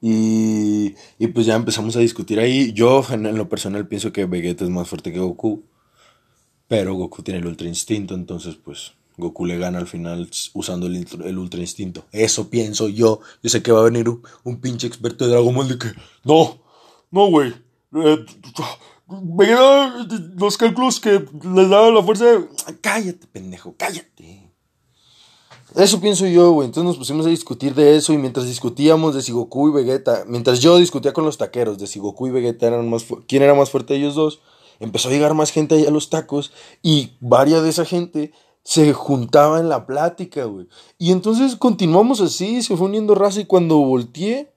Y, 0.00 0.94
y 1.18 1.28
pues 1.28 1.46
ya 1.46 1.54
empezamos 1.54 1.96
a 1.96 2.00
discutir 2.00 2.38
ahí. 2.38 2.72
Yo, 2.72 3.02
en, 3.10 3.36
lo 3.36 3.48
personal, 3.48 3.88
pienso 3.88 4.12
que 4.12 4.26
Vegeta 4.26 4.64
es 4.64 4.70
más 4.70 4.88
fuerte 4.88 5.12
que 5.12 5.18
Goku. 5.18 5.64
Pero 6.68 6.94
Goku 6.94 7.22
tiene 7.22 7.40
el 7.40 7.46
ultra 7.46 7.68
instinto, 7.68 8.14
entonces, 8.14 8.56
pues, 8.56 8.94
Goku 9.16 9.46
le 9.46 9.58
gana 9.58 9.78
al 9.78 9.86
final 9.86 10.28
usando 10.54 10.86
el, 10.86 11.38
Ultra 11.38 11.60
Instinto. 11.60 12.04
Eso 12.12 12.50
pienso 12.50 12.88
yo. 12.88 13.20
Yo 13.42 13.50
sé 13.50 13.62
que 13.62 13.72
va 13.72 13.80
a 13.80 13.84
venir 13.84 14.08
un, 14.08 14.60
pinche 14.60 14.86
experto 14.86 15.24
de 15.24 15.30
Dragon 15.30 15.54
Ball 15.54 15.68
de 15.68 15.78
que... 15.78 15.88
No, 16.24 16.58
no, 17.10 17.26
güey. 17.26 17.54
Eh, 17.94 18.24
los 20.36 20.56
cálculos 20.56 20.98
que 20.98 21.24
les 21.54 21.68
da 21.68 21.90
la 21.90 22.02
fuerza... 22.02 22.24
Cállate, 22.80 23.26
pendejo, 23.28 23.74
cállate. 23.76 24.50
Eso 25.76 26.00
pienso 26.00 26.26
yo, 26.26 26.52
güey. 26.52 26.66
Entonces 26.66 26.88
nos 26.88 26.96
pusimos 26.96 27.26
a 27.26 27.30
discutir 27.30 27.74
de 27.74 27.96
eso 27.96 28.12
y 28.12 28.18
mientras 28.18 28.46
discutíamos 28.46 29.14
de 29.14 29.22
si 29.22 29.32
Goku 29.32 29.68
y 29.68 29.72
Vegeta, 29.72 30.24
mientras 30.26 30.60
yo 30.60 30.78
discutía 30.78 31.12
con 31.12 31.24
los 31.24 31.36
taqueros 31.36 31.78
de 31.78 31.86
si 31.88 31.98
Goku 31.98 32.28
y 32.28 32.30
Vegeta 32.30 32.68
eran 32.68 32.88
más 32.88 33.04
quién 33.26 33.42
era 33.42 33.54
más 33.54 33.70
fuerte 33.70 33.94
de 33.94 34.00
ellos 34.00 34.14
dos, 34.14 34.40
empezó 34.78 35.08
a 35.08 35.12
llegar 35.12 35.34
más 35.34 35.50
gente 35.50 35.74
ahí 35.74 35.86
a 35.86 35.90
los 35.90 36.10
tacos 36.10 36.52
y 36.82 37.14
varias 37.20 37.62
de 37.64 37.70
esa 37.70 37.84
gente 37.84 38.32
se 38.64 38.94
juntaba 38.94 39.60
en 39.60 39.68
la 39.68 39.86
plática, 39.86 40.44
güey. 40.44 40.68
Y 40.98 41.12
entonces 41.12 41.56
continuamos 41.56 42.20
así, 42.20 42.62
se 42.62 42.76
fue 42.76 42.86
uniendo 42.86 43.14
raza 43.14 43.40
y 43.40 43.44
cuando 43.44 43.76
volteé, 43.76 44.52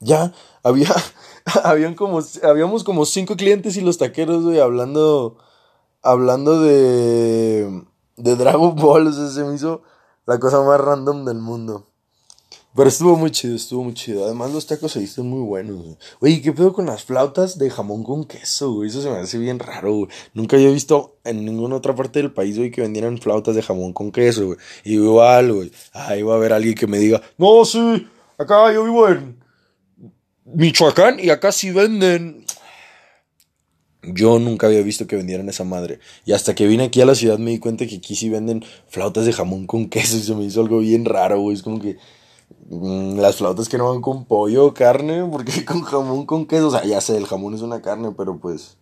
ya 0.00 0.32
había, 0.62 0.92
habían 1.64 1.94
como, 1.94 2.20
habíamos 2.42 2.82
como 2.84 3.06
cinco 3.06 3.36
clientes 3.36 3.76
y 3.76 3.80
los 3.80 3.98
taqueros, 3.98 4.42
güey, 4.42 4.58
hablando, 4.58 5.38
hablando 6.02 6.60
de, 6.60 7.84
de 8.16 8.36
Dragon 8.36 8.74
Ball, 8.74 9.06
o 9.06 9.12
sea, 9.12 9.28
se 9.28 9.44
me 9.44 9.54
hizo 9.54 9.82
la 10.26 10.40
cosa 10.40 10.60
más 10.62 10.80
random 10.80 11.24
del 11.24 11.38
mundo. 11.38 11.89
Pero 12.74 12.88
estuvo 12.88 13.16
muy 13.16 13.32
chido, 13.32 13.56
estuvo 13.56 13.82
muy 13.82 13.94
chido. 13.94 14.24
Además, 14.24 14.52
los 14.52 14.66
tacos 14.66 14.92
se 14.92 15.00
visten 15.00 15.26
muy 15.26 15.40
buenos, 15.40 15.76
güey. 15.76 15.96
Oye, 16.20 16.40
¿qué 16.40 16.52
pedo 16.52 16.72
con 16.72 16.86
las 16.86 17.02
flautas 17.02 17.58
de 17.58 17.68
jamón 17.68 18.04
con 18.04 18.24
queso, 18.24 18.72
güey? 18.72 18.88
Eso 18.88 19.02
se 19.02 19.10
me 19.10 19.16
hace 19.16 19.38
bien 19.38 19.58
raro, 19.58 19.92
güey. 19.92 20.08
Nunca 20.34 20.56
había 20.56 20.70
visto 20.70 21.18
en 21.24 21.44
ninguna 21.44 21.76
otra 21.76 21.96
parte 21.96 22.20
del 22.20 22.32
país, 22.32 22.56
güey, 22.56 22.70
que 22.70 22.80
vendieran 22.80 23.18
flautas 23.18 23.56
de 23.56 23.62
jamón 23.62 23.92
con 23.92 24.12
queso, 24.12 24.46
güey. 24.46 24.58
Igual, 24.84 25.52
güey. 25.52 25.72
Ahí 25.92 26.22
va 26.22 26.34
a 26.34 26.36
haber 26.36 26.52
alguien 26.52 26.76
que 26.76 26.86
me 26.86 26.98
diga, 26.98 27.20
no, 27.38 27.64
sí, 27.64 28.06
acá 28.38 28.72
yo 28.72 28.84
vivo 28.84 29.08
en 29.08 29.42
Michoacán 30.44 31.18
y 31.18 31.30
acá 31.30 31.50
sí 31.50 31.72
venden. 31.72 32.44
Yo 34.02 34.38
nunca 34.38 34.68
había 34.68 34.82
visto 34.82 35.08
que 35.08 35.16
vendieran 35.16 35.48
esa 35.48 35.64
madre. 35.64 35.98
Y 36.24 36.32
hasta 36.32 36.54
que 36.54 36.68
vine 36.68 36.84
aquí 36.84 37.00
a 37.00 37.06
la 37.06 37.16
ciudad 37.16 37.38
me 37.38 37.50
di 37.50 37.58
cuenta 37.58 37.86
que 37.86 37.96
aquí 37.96 38.14
sí 38.14 38.28
venden 38.28 38.64
flautas 38.88 39.26
de 39.26 39.32
jamón 39.32 39.66
con 39.66 39.88
queso 39.88 40.16
y 40.16 40.20
se 40.20 40.34
me 40.34 40.44
hizo 40.44 40.60
algo 40.60 40.78
bien 40.78 41.04
raro, 41.04 41.40
güey. 41.40 41.56
Es 41.56 41.62
como 41.62 41.80
que 41.80 41.98
las 42.70 43.36
flautas 43.36 43.68
que 43.68 43.78
no 43.78 43.90
van 43.90 44.00
con 44.00 44.24
pollo 44.24 44.66
o 44.66 44.74
carne, 44.74 45.24
porque 45.30 45.64
con 45.66 45.82
jamón, 45.82 46.24
con 46.24 46.46
queso. 46.46 46.68
O 46.68 46.70
sea, 46.70 46.84
ya 46.84 47.00
sé, 47.00 47.16
el 47.16 47.26
jamón 47.26 47.54
es 47.54 47.62
una 47.62 47.82
carne, 47.82 48.12
pero 48.16 48.38
pues. 48.38 48.76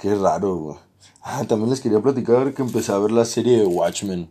Qué 0.00 0.14
raro, 0.14 0.56
güey. 0.56 0.76
Ah, 1.22 1.44
también 1.44 1.70
les 1.70 1.80
quería 1.80 2.00
platicar 2.00 2.52
que 2.54 2.62
empecé 2.62 2.92
a 2.92 2.98
ver 2.98 3.10
la 3.10 3.24
serie 3.24 3.58
de 3.58 3.66
Watchmen. 3.66 4.30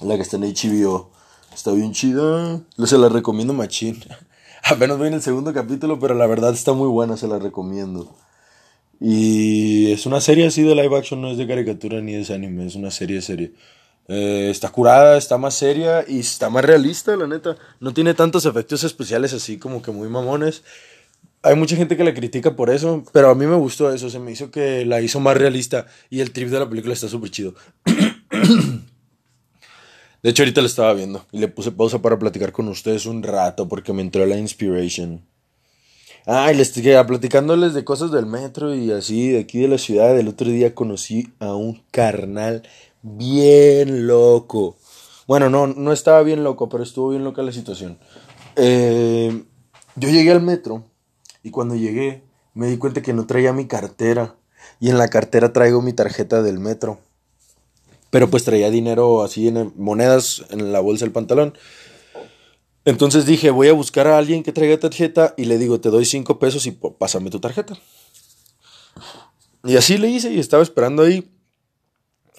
La 0.00 0.16
que 0.16 0.22
está 0.22 0.36
en 0.36 0.42
HBO. 0.42 1.10
Está 1.52 1.72
bien 1.72 1.92
chida. 1.92 2.60
Se 2.84 2.98
la 2.98 3.08
recomiendo 3.08 3.52
machín. 3.54 4.02
Apenas 4.64 4.98
voy 4.98 5.08
en 5.08 5.14
el 5.14 5.22
segundo 5.22 5.52
capítulo, 5.52 5.98
pero 5.98 6.14
la 6.14 6.26
verdad 6.26 6.52
está 6.52 6.72
muy 6.72 6.88
buena, 6.88 7.16
se 7.16 7.28
la 7.28 7.38
recomiendo. 7.38 8.14
Y 9.00 9.92
es 9.92 10.06
una 10.06 10.20
serie 10.20 10.46
así 10.46 10.62
de 10.62 10.74
live 10.74 10.96
action, 10.96 11.20
no 11.20 11.30
es 11.30 11.38
de 11.38 11.46
caricatura 11.46 12.00
ni 12.00 12.12
de 12.12 12.34
anime, 12.34 12.66
es 12.66 12.74
una 12.74 12.90
serie 12.90 13.22
serie. 13.22 13.52
Eh, 14.08 14.48
está 14.50 14.68
curada, 14.68 15.16
está 15.16 15.36
más 15.36 15.54
seria 15.54 16.04
y 16.06 16.20
está 16.20 16.48
más 16.48 16.64
realista, 16.64 17.16
la 17.16 17.26
neta. 17.26 17.56
No 17.80 17.92
tiene 17.92 18.14
tantos 18.14 18.46
efectos 18.46 18.84
especiales 18.84 19.32
así 19.32 19.58
como 19.58 19.82
que 19.82 19.90
muy 19.90 20.08
mamones. 20.08 20.62
Hay 21.42 21.54
mucha 21.56 21.76
gente 21.76 21.96
que 21.96 22.04
la 22.04 22.14
critica 22.14 22.56
por 22.56 22.70
eso, 22.70 23.04
pero 23.12 23.30
a 23.30 23.34
mí 23.34 23.46
me 23.46 23.56
gustó 23.56 23.92
eso, 23.92 24.10
se 24.10 24.18
me 24.18 24.32
hizo 24.32 24.50
que 24.50 24.84
la 24.84 25.00
hizo 25.00 25.20
más 25.20 25.36
realista 25.36 25.86
y 26.10 26.20
el 26.20 26.32
trip 26.32 26.48
de 26.48 26.58
la 26.58 26.68
película 26.68 26.94
está 26.94 27.08
súper 27.08 27.30
chido. 27.30 27.54
De 30.22 30.30
hecho, 30.30 30.42
ahorita 30.42 30.60
la 30.60 30.66
estaba 30.66 30.92
viendo 30.92 31.24
y 31.30 31.38
le 31.38 31.46
puse 31.46 31.70
pausa 31.70 32.02
para 32.02 32.18
platicar 32.18 32.50
con 32.50 32.66
ustedes 32.66 33.06
un 33.06 33.22
rato 33.22 33.68
porque 33.68 33.92
me 33.92 34.02
entró 34.02 34.26
la 34.26 34.36
inspiration. 34.36 35.24
Ah, 36.26 36.52
y 36.52 36.56
les 36.56 36.76
estoy 36.76 36.92
platicándoles 37.06 37.74
de 37.74 37.84
cosas 37.84 38.10
del 38.10 38.26
metro 38.26 38.74
y 38.74 38.90
así, 38.90 39.28
de 39.28 39.38
aquí 39.38 39.60
de 39.60 39.68
la 39.68 39.78
ciudad. 39.78 40.18
El 40.18 40.26
otro 40.26 40.48
día 40.50 40.74
conocí 40.74 41.32
a 41.38 41.54
un 41.54 41.80
carnal 41.92 42.64
bien 43.06 44.06
loco. 44.06 44.76
Bueno, 45.26 45.48
no, 45.50 45.66
no 45.66 45.92
estaba 45.92 46.22
bien 46.22 46.44
loco, 46.44 46.68
pero 46.68 46.82
estuvo 46.82 47.10
bien 47.10 47.24
loca 47.24 47.42
la 47.42 47.52
situación. 47.52 47.98
Eh, 48.56 49.44
yo 49.94 50.08
llegué 50.08 50.32
al 50.32 50.42
metro 50.42 50.84
y 51.42 51.50
cuando 51.50 51.74
llegué 51.74 52.24
me 52.54 52.68
di 52.68 52.78
cuenta 52.78 53.02
que 53.02 53.12
no 53.12 53.26
traía 53.26 53.52
mi 53.52 53.66
cartera. 53.66 54.36
Y 54.80 54.90
en 54.90 54.98
la 54.98 55.08
cartera 55.08 55.52
traigo 55.52 55.82
mi 55.82 55.92
tarjeta 55.92 56.42
del 56.42 56.58
metro. 56.58 56.98
Pero 58.10 58.28
pues 58.30 58.44
traía 58.44 58.70
dinero 58.70 59.22
así 59.22 59.48
en 59.48 59.72
monedas 59.76 60.44
en 60.50 60.72
la 60.72 60.80
bolsa 60.80 61.04
del 61.04 61.12
pantalón. 61.12 61.56
Entonces 62.84 63.26
dije, 63.26 63.50
voy 63.50 63.68
a 63.68 63.72
buscar 63.72 64.06
a 64.06 64.16
alguien 64.16 64.42
que 64.42 64.52
traiga 64.52 64.78
tarjeta 64.78 65.34
y 65.36 65.44
le 65.44 65.58
digo, 65.58 65.80
te 65.80 65.90
doy 65.90 66.04
cinco 66.04 66.38
pesos 66.38 66.66
y 66.66 66.72
pásame 66.72 67.30
tu 67.30 67.40
tarjeta. 67.40 67.76
Y 69.64 69.76
así 69.76 69.98
le 69.98 70.08
hice 70.08 70.32
y 70.32 70.38
estaba 70.38 70.62
esperando 70.62 71.02
ahí. 71.02 71.28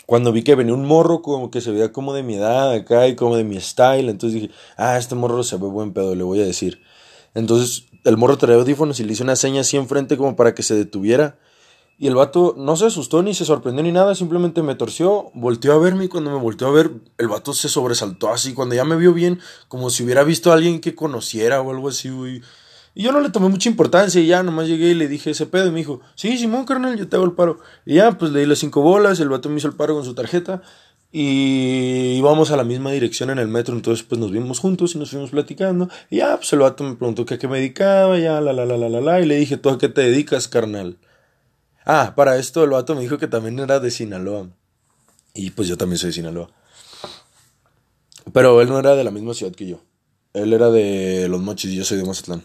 Cuando 0.08 0.32
vi 0.32 0.42
que 0.42 0.56
venía 0.56 0.74
un 0.74 0.86
morro 0.86 1.22
como 1.22 1.52
que 1.52 1.60
se 1.60 1.70
veía 1.70 1.92
como 1.92 2.14
de 2.14 2.24
mi 2.24 2.36
edad 2.36 2.72
acá 2.72 3.10
y 3.10 3.18
como 3.18 3.36
de 3.36 3.44
mi 3.44 3.60
style, 3.60 4.08
entonces 4.10 4.42
dije, 4.42 4.54
ah, 4.78 4.98
este 4.98 5.16
morro 5.16 5.44
se 5.44 5.58
ve 5.58 5.68
buen 5.68 5.92
pedo, 5.92 6.16
le 6.16 6.24
voy 6.24 6.40
a 6.40 6.46
decir. 6.46 6.82
Entonces 7.34 7.84
el 8.06 8.16
morro 8.16 8.38
traía 8.38 8.56
audífonos 8.56 9.02
y 9.02 9.04
le 9.04 9.12
hice 9.12 9.24
una 9.24 9.36
seña 9.36 9.62
así 9.62 9.76
enfrente 9.76 10.16
como 10.16 10.38
para 10.38 10.56
que 10.56 10.64
se 10.64 10.76
detuviera. 10.76 11.38
Y 11.98 12.08
el 12.08 12.16
vato 12.16 12.56
no 12.58 12.78
se 12.78 12.86
asustó 12.86 13.22
ni 13.22 13.34
se 13.34 13.44
sorprendió 13.44 13.84
ni 13.84 13.92
nada, 13.92 14.16
simplemente 14.16 14.64
me 14.64 14.76
torció, 14.76 15.30
volteó 15.34 15.74
a 15.74 15.78
verme 15.78 16.06
y 16.06 16.08
cuando 16.08 16.32
me 16.32 16.38
volteó 16.38 16.70
a 16.70 16.72
ver, 16.72 16.90
el 17.18 17.28
vato 17.28 17.52
se 17.52 17.68
sobresaltó 17.68 18.32
así, 18.32 18.54
cuando 18.54 18.76
ya 18.76 18.86
me 18.86 18.96
vio 18.96 19.14
bien, 19.14 19.42
como 19.68 19.90
si 19.90 20.04
hubiera 20.04 20.24
visto 20.24 20.52
a 20.52 20.54
alguien 20.54 20.80
que 20.80 20.96
conociera 20.96 21.62
o 21.62 21.70
algo 21.72 21.90
así. 21.90 22.10
Y 22.98 23.04
yo 23.04 23.12
no 23.12 23.22
le 23.22 23.30
tomé 23.30 23.48
mucha 23.48 23.70
importancia 23.70 24.20
y 24.20 24.26
ya 24.26 24.42
nomás 24.42 24.68
llegué 24.68 24.88
y 24.88 24.94
le 24.96 25.08
dije 25.08 25.30
ese 25.30 25.46
pedo 25.46 25.68
y 25.68 25.70
me 25.70 25.78
dijo, 25.78 26.02
sí, 26.16 26.36
Simón, 26.36 26.66
carnal, 26.66 26.98
yo 26.98 27.08
te 27.08 27.16
hago 27.16 27.26
el 27.26 27.34
paro. 27.34 27.60
Y 27.86 27.94
ya, 27.94 28.18
pues 28.18 28.32
le 28.32 28.40
di 28.40 28.48
las 28.48 28.58
cinco 28.58 28.82
bolas, 28.82 29.20
el 29.20 29.30
vato 29.30 29.50
me 29.50 29.58
hizo 29.58 29.68
el 29.68 29.76
paro 29.76 29.94
con 29.94 30.04
su 30.04 30.16
tarjeta 30.16 30.64
y 31.12 32.16
íbamos 32.18 32.50
a 32.50 32.58
la 32.58 32.64
misma 32.64 32.90
dirección 32.90 33.30
en 33.30 33.38
el 33.38 33.50
metro, 33.50 33.76
entonces 33.76 34.04
pues 34.04 34.20
nos 34.20 34.32
vimos 34.32 34.58
juntos 34.58 34.96
y 34.96 34.98
nos 34.98 35.12
fuimos 35.12 35.30
platicando. 35.30 35.90
Y 36.10 36.18
ya, 36.18 36.38
pues 36.38 36.52
el 36.54 36.60
vato 36.60 36.84
me 36.84 36.96
preguntó 36.96 37.24
que 37.24 37.36
a 37.36 37.38
qué 37.38 37.48
me 37.48 37.60
dedicaba, 37.60 38.18
ya, 38.18 38.42
la, 38.42 38.52
la, 38.52 38.66
la, 38.66 38.78
la, 38.78 38.90
la, 38.90 39.00
la, 39.00 39.22
y 39.22 39.28
le 39.28 39.36
dije, 39.36 39.58
¿tú 39.58 39.70
a 39.70 39.78
qué 39.78 39.90
te 39.90 40.02
dedicas, 40.02 40.48
carnal? 40.48 40.98
Ah, 41.86 42.14
para 42.16 42.38
esto 42.38 42.64
el 42.64 42.72
vato 42.72 42.96
me 42.96 43.02
dijo 43.02 43.20
que 43.20 43.28
también 43.28 43.60
era 43.60 43.80
de 43.80 43.92
Sinaloa. 43.92 44.48
Y 45.36 45.52
pues 45.52 45.68
yo 45.68 45.78
también 45.78 46.00
soy 46.00 46.08
de 46.08 46.14
Sinaloa. 46.14 46.50
Pero 48.34 48.60
él 48.60 48.70
no 48.70 48.80
era 48.80 48.96
de 48.96 49.04
la 49.04 49.12
misma 49.12 49.36
ciudad 49.36 49.54
que 49.54 49.68
yo. 49.68 49.82
Él 50.34 50.52
era 50.52 50.72
de 50.72 51.28
Los 51.30 51.42
Mochis 51.42 51.70
y 51.70 51.76
yo 51.76 51.86
soy 51.86 52.00
de 52.00 52.04
Mazatlán. 52.04 52.44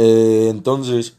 Eh, 0.00 0.46
entonces, 0.48 1.16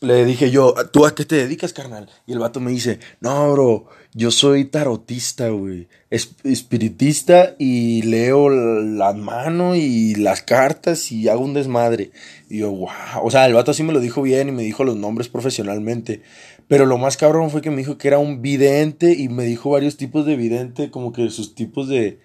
le 0.00 0.24
dije 0.24 0.52
yo, 0.52 0.72
¿tú 0.92 1.04
a 1.04 1.16
qué 1.16 1.24
te 1.24 1.34
dedicas, 1.34 1.72
carnal? 1.72 2.08
Y 2.28 2.32
el 2.32 2.38
vato 2.38 2.60
me 2.60 2.70
dice, 2.70 3.00
no, 3.20 3.50
bro, 3.50 3.86
yo 4.14 4.30
soy 4.30 4.66
tarotista, 4.66 5.48
güey. 5.48 5.88
Espiritista 6.10 7.56
y 7.58 8.02
leo 8.02 8.50
la 8.50 9.14
mano 9.14 9.74
y 9.74 10.14
las 10.14 10.42
cartas 10.42 11.10
y 11.10 11.28
hago 11.28 11.44
un 11.44 11.54
desmadre. 11.54 12.12
Y 12.48 12.58
yo, 12.58 12.70
wow. 12.70 12.88
O 13.24 13.32
sea, 13.32 13.46
el 13.46 13.54
vato 13.54 13.72
así 13.72 13.82
me 13.82 13.92
lo 13.92 13.98
dijo 13.98 14.22
bien 14.22 14.48
y 14.48 14.52
me 14.52 14.62
dijo 14.62 14.84
los 14.84 14.94
nombres 14.94 15.28
profesionalmente. 15.28 16.22
Pero 16.68 16.86
lo 16.86 16.98
más 16.98 17.16
cabrón 17.16 17.50
fue 17.50 17.62
que 17.62 17.70
me 17.72 17.78
dijo 17.78 17.98
que 17.98 18.06
era 18.06 18.20
un 18.20 18.42
vidente 18.42 19.12
y 19.12 19.28
me 19.28 19.42
dijo 19.42 19.70
varios 19.70 19.96
tipos 19.96 20.24
de 20.24 20.36
vidente, 20.36 20.92
como 20.92 21.12
que 21.12 21.30
sus 21.30 21.56
tipos 21.56 21.88
de, 21.88 22.20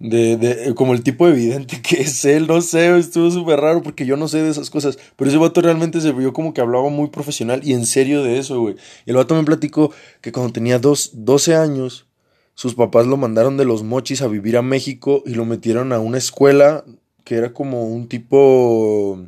de, 0.00 0.38
de, 0.38 0.74
como 0.74 0.94
el 0.94 1.02
tipo 1.02 1.28
evidente 1.28 1.80
que 1.82 2.00
es 2.00 2.24
él, 2.24 2.46
no 2.46 2.60
sé, 2.62 2.98
estuvo 2.98 3.30
súper 3.30 3.60
raro 3.60 3.82
porque 3.82 4.06
yo 4.06 4.16
no 4.16 4.28
sé 4.28 4.42
de 4.42 4.48
esas 4.48 4.70
cosas, 4.70 4.98
pero 5.14 5.30
ese 5.30 5.38
vato 5.38 5.60
realmente 5.60 6.00
se 6.00 6.12
vio 6.12 6.32
como 6.32 6.54
que 6.54 6.62
hablaba 6.62 6.88
muy 6.88 7.08
profesional 7.10 7.60
y 7.62 7.74
en 7.74 7.86
serio 7.86 8.24
de 8.24 8.38
eso, 8.38 8.60
güey. 8.60 8.76
El 9.06 9.16
vato 9.16 9.34
me 9.34 9.44
platicó 9.44 9.92
que 10.22 10.32
cuando 10.32 10.52
tenía 10.52 10.78
dos, 10.78 11.10
12 11.12 11.54
años, 11.54 12.06
sus 12.54 12.74
papás 12.74 13.06
lo 13.06 13.18
mandaron 13.18 13.58
de 13.58 13.66
los 13.66 13.82
mochis 13.82 14.22
a 14.22 14.28
vivir 14.28 14.56
a 14.56 14.62
México 14.62 15.22
y 15.26 15.34
lo 15.34 15.44
metieron 15.44 15.92
a 15.92 16.00
una 16.00 16.18
escuela 16.18 16.84
que 17.24 17.36
era 17.36 17.52
como 17.52 17.86
un 17.86 18.08
tipo... 18.08 19.18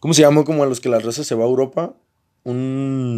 ¿Cómo 0.00 0.14
se 0.14 0.22
llama? 0.22 0.44
Como 0.44 0.62
a 0.62 0.66
los 0.66 0.80
que 0.80 0.88
la 0.88 0.98
raza 0.98 1.24
se 1.24 1.34
va 1.34 1.44
a 1.44 1.48
Europa 1.48 1.94
un... 2.44 3.15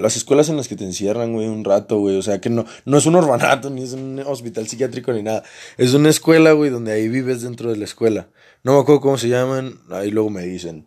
Las 0.00 0.16
escuelas 0.16 0.48
en 0.48 0.56
las 0.56 0.68
que 0.68 0.76
te 0.76 0.84
encierran, 0.84 1.32
güey, 1.32 1.46
un 1.46 1.64
rato, 1.64 1.98
güey. 1.98 2.16
O 2.16 2.22
sea, 2.22 2.40
que 2.40 2.50
no, 2.50 2.64
no 2.84 2.98
es 2.98 3.06
un 3.06 3.14
orfanato, 3.14 3.70
ni 3.70 3.82
es 3.82 3.92
un 3.92 4.20
hospital 4.26 4.66
psiquiátrico, 4.66 5.12
ni 5.12 5.22
nada. 5.22 5.44
Es 5.76 5.94
una 5.94 6.10
escuela, 6.10 6.52
güey, 6.52 6.70
donde 6.70 6.92
ahí 6.92 7.08
vives 7.08 7.42
dentro 7.42 7.70
de 7.70 7.76
la 7.76 7.84
escuela. 7.84 8.28
No 8.62 8.74
me 8.74 8.80
acuerdo 8.80 9.00
cómo 9.00 9.18
se 9.18 9.28
llaman, 9.28 9.80
ahí 9.90 10.10
luego 10.10 10.30
me 10.30 10.42
dicen. 10.42 10.86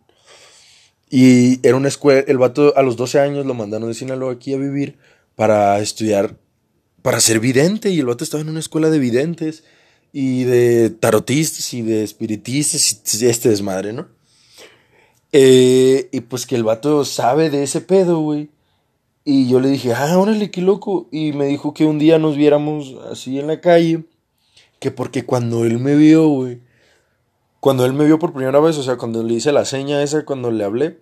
Y 1.10 1.66
era 1.66 1.76
una 1.76 1.88
escuela, 1.88 2.24
el 2.26 2.38
vato 2.38 2.76
a 2.76 2.82
los 2.82 2.96
12 2.96 3.20
años 3.20 3.46
lo 3.46 3.54
mandaron 3.54 3.88
de 3.88 3.94
Sinaloa 3.94 4.32
aquí 4.32 4.52
a 4.52 4.58
vivir 4.58 4.98
para 5.36 5.78
estudiar, 5.80 6.36
para 7.02 7.20
ser 7.20 7.40
vidente. 7.40 7.90
Y 7.90 8.00
el 8.00 8.06
vato 8.06 8.24
estaba 8.24 8.40
en 8.42 8.48
una 8.48 8.60
escuela 8.60 8.90
de 8.90 8.98
videntes 8.98 9.64
y 10.12 10.44
de 10.44 10.90
tarotistas 10.90 11.74
y 11.74 11.82
de 11.82 12.04
espiritistas 12.04 13.20
y 13.20 13.26
este 13.26 13.48
desmadre, 13.48 13.92
¿no? 13.92 14.08
Eh, 15.32 16.08
y 16.12 16.20
pues 16.20 16.46
que 16.46 16.54
el 16.54 16.62
vato 16.62 17.04
sabe 17.04 17.50
de 17.50 17.64
ese 17.64 17.80
pedo, 17.80 18.20
güey. 18.20 18.50
Y 19.24 19.48
yo 19.48 19.58
le 19.58 19.70
dije, 19.70 19.94
ah, 19.94 20.18
órale, 20.18 20.50
qué 20.50 20.60
loco. 20.60 21.08
Y 21.10 21.32
me 21.32 21.46
dijo 21.46 21.72
que 21.72 21.86
un 21.86 21.98
día 21.98 22.18
nos 22.18 22.36
viéramos 22.36 22.94
así 23.10 23.38
en 23.38 23.46
la 23.46 23.60
calle. 23.60 24.04
Que 24.78 24.90
porque 24.90 25.24
cuando 25.24 25.64
él 25.64 25.78
me 25.78 25.96
vio, 25.96 26.28
güey. 26.28 26.60
Cuando 27.60 27.86
él 27.86 27.94
me 27.94 28.04
vio 28.04 28.18
por 28.18 28.34
primera 28.34 28.60
vez, 28.60 28.76
o 28.76 28.82
sea, 28.82 28.96
cuando 28.96 29.22
le 29.22 29.34
hice 29.34 29.50
la 29.50 29.64
seña 29.64 30.02
esa, 30.02 30.26
cuando 30.26 30.50
le 30.50 30.64
hablé, 30.64 30.98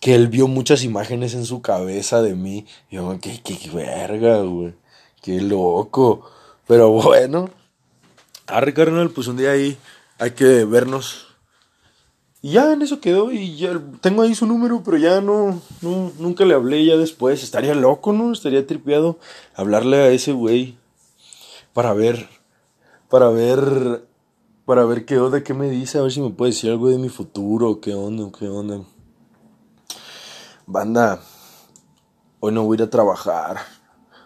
que 0.00 0.16
él 0.16 0.26
vio 0.26 0.48
muchas 0.48 0.82
imágenes 0.82 1.34
en 1.34 1.44
su 1.44 1.62
cabeza 1.62 2.22
de 2.22 2.34
mí. 2.34 2.66
Y 2.90 2.96
yo, 2.96 3.16
qué, 3.20 3.40
qué, 3.44 3.56
qué 3.56 3.70
verga, 3.70 4.42
güey. 4.42 4.74
Qué 5.22 5.40
loco. 5.40 6.28
Pero 6.66 6.90
bueno. 7.02 7.50
Arre, 8.48 8.74
carnal, 8.74 9.10
pues 9.10 9.28
un 9.28 9.36
día 9.36 9.52
ahí 9.52 9.78
hay 10.18 10.32
que 10.32 10.64
vernos 10.64 11.29
y 12.42 12.52
ya 12.52 12.72
en 12.72 12.80
eso 12.82 13.00
quedó 13.00 13.30
y 13.32 13.56
ya 13.56 13.78
tengo 14.00 14.22
ahí 14.22 14.34
su 14.34 14.46
número, 14.46 14.82
pero 14.82 14.96
ya 14.96 15.20
no, 15.20 15.60
nunca 15.82 16.44
le 16.44 16.54
hablé 16.54 16.84
ya 16.84 16.96
después. 16.96 17.42
Estaría 17.42 17.74
loco, 17.74 18.12
¿no? 18.12 18.32
Estaría 18.32 18.66
tripeado 18.66 19.18
hablarle 19.54 19.98
a 19.98 20.08
ese 20.08 20.32
güey 20.32 20.78
para 21.74 21.92
ver, 21.92 22.28
para 23.10 23.28
ver, 23.28 24.06
para 24.64 24.84
ver 24.84 25.04
qué 25.04 25.18
onda, 25.18 25.44
qué 25.44 25.52
me 25.52 25.68
dice, 25.68 25.98
a 25.98 26.02
ver 26.02 26.12
si 26.12 26.20
me 26.20 26.30
puede 26.30 26.52
decir 26.52 26.70
algo 26.70 26.88
de 26.88 26.98
mi 26.98 27.10
futuro, 27.10 27.80
qué 27.80 27.94
onda, 27.94 28.30
qué 28.38 28.48
onda. 28.48 28.80
Banda, 30.66 31.20
hoy 32.40 32.52
no 32.52 32.64
voy 32.64 32.76
a 32.76 32.78
ir 32.78 32.82
a 32.84 32.90
trabajar 32.90 33.58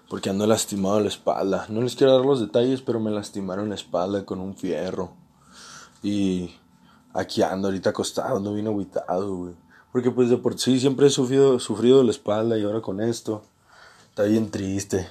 porque 0.09 0.31
ando 0.31 0.47
lastimado 0.47 1.01
la 1.01 1.09
espalda. 1.09 1.67
No 1.69 1.83
les 1.83 1.97
quiero 1.97 2.17
dar 2.17 2.25
los 2.25 2.39
detalles, 2.39 2.81
pero 2.81 3.01
me 3.01 3.11
lastimaron 3.11 3.71
la 3.71 3.75
espalda 3.75 4.25
con 4.25 4.39
un 4.39 4.55
fierro. 4.57 5.11
Y 6.03 6.55
aquí 7.15 7.43
ando 7.43 7.69
ahorita 7.69 7.91
acostado, 7.91 8.41
no 8.41 8.53
vine 8.53 8.69
aguitado, 8.69 9.35
güey. 9.35 9.55
Porque 9.93 10.11
pues 10.11 10.29
de 10.29 10.37
por 10.37 10.59
sí 10.59 10.79
siempre 10.81 11.07
he 11.07 11.11
sufrido, 11.11 11.59
sufrido 11.61 12.03
la 12.03 12.11
espalda 12.11 12.59
y 12.59 12.65
ahora 12.65 12.83
con 12.83 13.01
esto. 13.01 13.43
Está 14.11 14.25
bien 14.25 14.51
triste. 14.51 15.09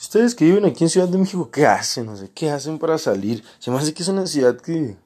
Ustedes 0.00 0.34
que 0.34 0.46
viven 0.46 0.64
aquí 0.64 0.82
en 0.82 0.90
Ciudad 0.90 1.08
de 1.08 1.18
México, 1.18 1.50
¿qué 1.50 1.66
hacen? 1.66 2.06
No 2.06 2.16
sé, 2.16 2.30
¿qué 2.34 2.50
hacen 2.50 2.78
para 2.78 2.98
salir? 2.98 3.44
Se 3.60 3.70
me 3.70 3.76
hace 3.76 3.94
que 3.94 4.02
es 4.02 4.08
una 4.08 4.26
ciudad 4.26 4.56
que 4.56 4.96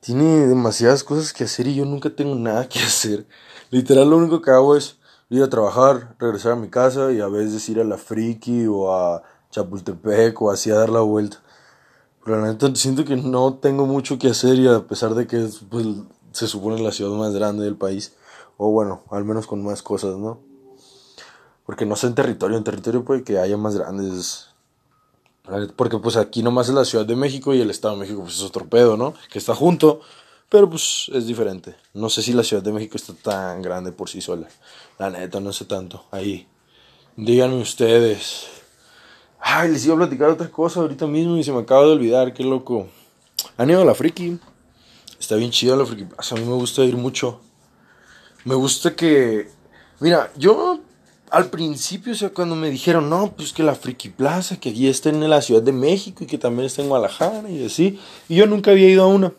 tiene 0.00 0.46
demasiadas 0.46 1.04
cosas 1.04 1.32
que 1.32 1.44
hacer 1.44 1.66
y 1.66 1.74
yo 1.74 1.84
nunca 1.84 2.08
tengo 2.08 2.34
nada 2.34 2.68
que 2.68 2.78
hacer. 2.78 3.26
Literal 3.70 4.08
lo 4.08 4.16
único 4.16 4.40
que 4.40 4.50
hago 4.50 4.76
es 4.76 4.96
ir 5.28 5.42
a 5.42 5.50
trabajar, 5.50 6.14
regresar 6.18 6.52
a 6.52 6.56
mi 6.56 6.68
casa 6.68 7.12
y 7.12 7.20
a 7.20 7.28
veces 7.28 7.68
ir 7.68 7.80
a 7.80 7.84
la 7.84 7.98
Friki 7.98 8.66
o 8.66 8.94
a 8.94 9.22
Chapultepec 9.50 10.40
o 10.40 10.50
así 10.50 10.70
a 10.70 10.76
dar 10.76 10.88
la 10.88 11.00
vuelta. 11.00 11.38
Pero 12.24 12.40
la 12.40 12.52
neta 12.52 12.72
siento 12.74 13.04
que 13.04 13.16
no 13.16 13.54
tengo 13.54 13.86
mucho 13.86 14.18
que 14.18 14.28
hacer 14.28 14.56
y 14.56 14.68
a 14.68 14.86
pesar 14.86 15.14
de 15.14 15.26
que 15.26 15.48
pues, 15.68 15.86
se 16.32 16.46
supone 16.46 16.80
la 16.80 16.92
ciudad 16.92 17.10
más 17.10 17.32
grande 17.34 17.64
del 17.64 17.76
país, 17.76 18.14
o 18.56 18.70
bueno, 18.70 19.02
al 19.10 19.24
menos 19.24 19.46
con 19.46 19.62
más 19.62 19.82
cosas, 19.82 20.16
¿no? 20.16 20.40
Porque 21.66 21.86
no 21.86 21.96
sé 21.96 22.08
en 22.08 22.14
territorio, 22.14 22.56
en 22.56 22.64
territorio 22.64 23.04
puede 23.04 23.24
que 23.24 23.38
haya 23.38 23.56
más 23.56 23.76
grandes. 23.76 24.48
Porque 25.76 25.98
pues 25.98 26.16
aquí 26.16 26.42
nomás 26.42 26.68
es 26.68 26.74
la 26.74 26.84
Ciudad 26.84 27.04
de 27.04 27.16
México 27.16 27.54
y 27.54 27.60
el 27.60 27.70
Estado 27.70 27.94
de 27.94 28.00
México 28.00 28.22
pues 28.22 28.36
es 28.36 28.42
otro 28.42 28.66
pedo, 28.68 28.96
¿no? 28.96 29.14
Que 29.30 29.38
está 29.38 29.54
junto, 29.54 30.00
Pero 30.48 30.68
pues 30.68 31.10
es 31.12 31.26
diferente. 31.26 31.74
No 31.94 32.08
sé 32.08 32.22
si 32.22 32.32
la 32.32 32.44
Ciudad 32.44 32.62
de 32.62 32.72
México 32.72 32.96
está 32.96 33.14
tan 33.14 33.62
grande 33.62 33.90
por 33.90 34.08
sí 34.08 34.20
sola. 34.20 34.48
La 34.98 35.10
neta, 35.10 35.40
no 35.40 35.52
sé 35.52 35.64
tanto. 35.64 36.04
Ahí. 36.10 36.46
Díganme 37.16 37.60
ustedes. 37.60 38.61
Ay, 39.44 39.72
les 39.72 39.84
iba 39.84 39.94
a 39.94 39.98
platicar 39.98 40.30
otra 40.30 40.48
cosa 40.48 40.80
ahorita 40.80 41.06
mismo 41.06 41.36
y 41.36 41.42
se 41.42 41.52
me 41.52 41.58
acaba 41.58 41.82
de 41.82 41.92
olvidar. 41.92 42.32
Qué 42.32 42.44
loco. 42.44 42.86
Han 43.56 43.70
ido 43.70 43.82
a 43.82 43.84
la 43.84 43.94
friki. 43.94 44.38
Está 45.18 45.34
bien 45.34 45.50
chido 45.50 45.76
la 45.76 45.84
friki 45.84 46.06
A 46.16 46.34
mí 46.36 46.40
me 46.42 46.54
gusta 46.54 46.84
ir 46.84 46.96
mucho. 46.96 47.40
Me 48.44 48.54
gusta 48.54 48.94
que. 48.94 49.48
Mira, 50.00 50.32
yo 50.36 50.80
al 51.32 51.46
principio, 51.46 52.12
o 52.12 52.16
sea, 52.16 52.28
cuando 52.28 52.54
me 52.54 52.70
dijeron, 52.70 53.08
no, 53.08 53.32
pues 53.32 53.54
que 53.54 53.62
la 53.62 53.74
Friki 53.74 54.10
Plaza, 54.10 54.58
que 54.58 54.68
aquí 54.68 54.86
está 54.86 55.08
en 55.08 55.28
la 55.30 55.40
Ciudad 55.40 55.62
de 55.62 55.72
México 55.72 56.24
y 56.24 56.26
que 56.26 56.36
también 56.36 56.66
está 56.66 56.82
en 56.82 56.88
Guadalajara 56.88 57.48
y 57.48 57.64
así, 57.64 57.98
y 58.28 58.36
yo 58.36 58.46
nunca 58.46 58.72
había 58.72 58.88
ido 58.90 59.04
a 59.04 59.06
una. 59.06 59.32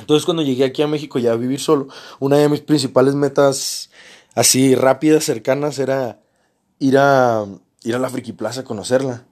Entonces 0.00 0.24
cuando 0.24 0.42
llegué 0.42 0.64
aquí 0.64 0.82
a 0.82 0.88
México 0.88 1.20
ya 1.20 1.32
a 1.32 1.36
vivir 1.36 1.60
solo, 1.60 1.86
una 2.18 2.38
de 2.38 2.48
mis 2.48 2.60
principales 2.60 3.14
metas 3.14 3.90
así 4.34 4.74
rápidas, 4.74 5.24
cercanas, 5.24 5.78
era 5.78 6.20
ir 6.80 6.98
a, 6.98 7.46
ir 7.88 7.94
a 7.94 7.98
la 7.98 8.10
Friki 8.10 8.32
Plaza 8.32 8.60
a 8.60 8.64
conocerla. 8.64 9.26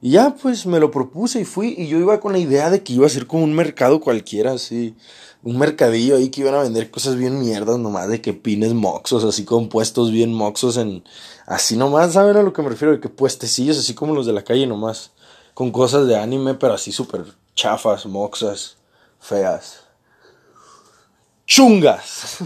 Y 0.00 0.10
ya 0.12 0.34
pues 0.34 0.66
me 0.66 0.80
lo 0.80 0.90
propuse 0.90 1.40
y 1.40 1.44
fui 1.44 1.74
y 1.78 1.86
yo 1.86 1.98
iba 1.98 2.18
con 2.20 2.32
la 2.32 2.38
idea 2.38 2.70
de 2.70 2.82
que 2.82 2.92
iba 2.94 3.06
a 3.06 3.10
ser 3.10 3.26
como 3.26 3.44
un 3.44 3.54
mercado 3.54 4.00
cualquiera, 4.00 4.52
así, 4.52 4.96
un 5.44 5.58
mercadillo 5.58 6.16
ahí 6.16 6.28
que 6.28 6.40
iban 6.40 6.54
a 6.54 6.62
vender 6.62 6.90
cosas 6.90 7.14
bien 7.14 7.38
mierdas 7.38 7.78
nomás, 7.78 8.08
de 8.08 8.20
que 8.20 8.32
pines 8.32 8.74
moxos, 8.74 9.22
así 9.22 9.44
compuestos 9.44 10.10
bien 10.10 10.34
moxos 10.34 10.76
en, 10.76 11.04
así 11.46 11.76
nomás, 11.76 12.14
¿saben 12.14 12.36
a 12.36 12.42
lo 12.42 12.52
que 12.52 12.62
me 12.62 12.70
refiero? 12.70 12.92
De 12.92 13.00
que 13.00 13.08
puestecillos 13.08 13.78
así 13.78 13.94
como 13.94 14.12
los 14.12 14.26
de 14.26 14.32
la 14.32 14.42
calle 14.42 14.66
nomás, 14.66 15.12
con 15.54 15.70
cosas 15.70 16.08
de 16.08 16.16
anime, 16.16 16.54
pero 16.54 16.74
así 16.74 16.90
súper 16.90 17.24
chafas, 17.54 18.04
moxas, 18.06 18.78
feas 19.20 19.82
chungas. 21.46 22.38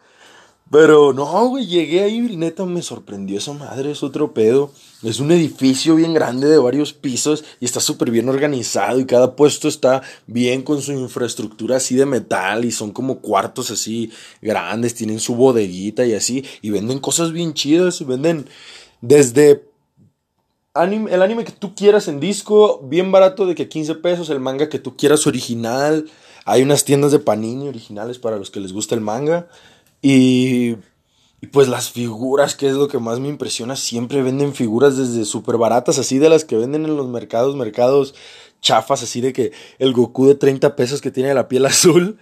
Pero 0.70 1.12
no, 1.12 1.48
güey, 1.48 1.66
llegué 1.66 2.02
ahí 2.02 2.16
y 2.16 2.36
neta 2.36 2.64
me 2.64 2.82
sorprendió 2.82 3.38
esa 3.38 3.52
madre, 3.52 3.92
es 3.92 4.02
otro 4.02 4.34
pedo. 4.34 4.72
Es 5.02 5.20
un 5.20 5.30
edificio 5.30 5.94
bien 5.94 6.14
grande 6.14 6.48
de 6.48 6.58
varios 6.58 6.92
pisos 6.92 7.44
y 7.60 7.66
está 7.66 7.80
súper 7.80 8.10
bien 8.10 8.28
organizado 8.28 8.98
y 8.98 9.04
cada 9.04 9.36
puesto 9.36 9.68
está 9.68 10.02
bien 10.26 10.62
con 10.62 10.80
su 10.80 10.92
infraestructura 10.92 11.76
así 11.76 11.94
de 11.96 12.06
metal 12.06 12.64
y 12.64 12.72
son 12.72 12.92
como 12.92 13.20
cuartos 13.20 13.70
así 13.70 14.10
grandes, 14.40 14.94
tienen 14.94 15.20
su 15.20 15.34
bodeguita 15.34 16.06
y 16.06 16.14
así 16.14 16.44
y 16.62 16.70
venden 16.70 16.98
cosas 16.98 17.32
bien 17.32 17.52
chidas, 17.52 18.04
venden 18.06 18.48
desde 19.02 19.68
anime, 20.72 21.12
el 21.12 21.22
anime 21.22 21.44
que 21.44 21.52
tú 21.52 21.74
quieras 21.74 22.08
en 22.08 22.18
disco, 22.18 22.80
bien 22.82 23.12
barato 23.12 23.46
de 23.46 23.54
que 23.54 23.68
15 23.68 23.96
pesos, 23.96 24.30
el 24.30 24.40
manga 24.40 24.68
que 24.68 24.78
tú 24.78 24.96
quieras 24.96 25.26
original 25.26 26.06
hay 26.46 26.62
unas 26.62 26.84
tiendas 26.84 27.10
de 27.10 27.18
panini 27.18 27.68
originales 27.68 28.20
para 28.20 28.36
los 28.36 28.52
que 28.52 28.60
les 28.60 28.72
gusta 28.72 28.94
el 28.94 29.00
manga. 29.00 29.48
Y, 30.00 30.76
y 31.40 31.48
pues 31.48 31.68
las 31.68 31.90
figuras, 31.90 32.54
que 32.54 32.68
es 32.68 32.74
lo 32.74 32.88
que 32.88 32.98
más 32.98 33.20
me 33.20 33.28
impresiona, 33.28 33.76
siempre 33.76 34.22
venden 34.22 34.54
figuras 34.54 34.96
desde 34.96 35.24
súper 35.24 35.58
baratas, 35.58 35.98
así 35.98 36.18
de 36.18 36.30
las 36.30 36.44
que 36.44 36.56
venden 36.56 36.84
en 36.84 36.96
los 36.96 37.08
mercados, 37.08 37.56
mercados 37.56 38.14
chafas, 38.62 39.02
así 39.02 39.20
de 39.20 39.32
que 39.32 39.52
el 39.78 39.92
Goku 39.92 40.26
de 40.26 40.34
30 40.34 40.76
pesos 40.76 41.00
que 41.00 41.10
tiene 41.10 41.34
la 41.34 41.48
piel 41.48 41.66
azul. 41.66 42.18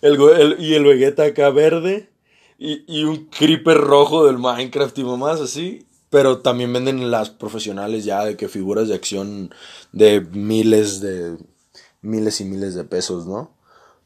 el, 0.00 0.56
y 0.58 0.74
el 0.74 0.84
Vegeta 0.84 1.24
acá 1.24 1.50
verde. 1.50 2.08
Y, 2.58 2.84
y, 2.86 3.04
un 3.04 3.26
creeper 3.26 3.78
rojo 3.78 4.26
del 4.26 4.36
Minecraft 4.36 4.98
y 4.98 5.04
mamás 5.04 5.40
así. 5.40 5.86
Pero 6.10 6.40
también 6.40 6.72
venden 6.72 7.10
las 7.10 7.30
profesionales 7.30 8.04
ya 8.04 8.24
de 8.24 8.36
que 8.36 8.48
figuras 8.48 8.88
de 8.88 8.94
acción 8.94 9.54
de 9.92 10.20
miles 10.20 11.00
de 11.00 11.38
miles 12.02 12.40
y 12.40 12.44
miles 12.44 12.74
de 12.74 12.84
pesos, 12.84 13.26
¿no? 13.26 13.54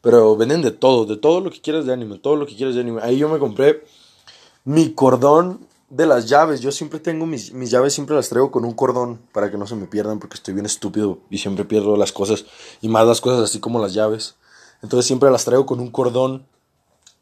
Pero 0.05 0.37
venden 0.37 0.61
de 0.61 0.71
todo, 0.71 1.07
de 1.07 1.17
todo 1.17 1.41
lo 1.41 1.51
que 1.51 1.63
quieras 1.63 1.87
de 1.87 1.93
anime, 1.95 2.19
todo 2.19 2.37
lo 2.37 2.47
que 2.47 2.55
quieras 2.55 2.75
de 2.75 2.83
anime. 2.83 3.01
Ahí 3.03 3.17
yo 3.17 3.31
me 3.31 3.39
compré 3.39 3.85
mi 4.63 4.93
cordón 4.93 5.67
de 5.89 6.05
las 6.05 6.29
llaves. 6.29 6.61
Yo 6.61 6.71
siempre 6.73 7.01
tengo 7.01 7.25
mis, 7.25 7.55
mis 7.55 7.71
llaves, 7.71 7.95
siempre 7.95 8.15
las 8.15 8.29
traigo 8.29 8.51
con 8.51 8.67
un 8.67 8.75
cordón 8.75 9.19
para 9.33 9.51
que 9.51 9.57
no 9.57 9.67
se 9.67 9.75
me 9.77 9.87
pierdan 9.87 10.19
porque 10.19 10.35
estoy 10.35 10.53
bien 10.53 10.67
estúpido 10.67 11.21
y 11.31 11.39
siempre 11.39 11.65
pierdo 11.65 11.97
las 11.97 12.13
cosas 12.13 12.45
y 12.83 12.89
más 12.89 13.07
las 13.07 13.23
cosas 13.23 13.45
así 13.49 13.61
como 13.61 13.81
las 13.81 13.95
llaves. 13.95 14.35
Entonces 14.83 15.07
siempre 15.07 15.31
las 15.31 15.47
traigo 15.47 15.65
con 15.65 15.81
un 15.81 15.91
cordón. 15.91 16.47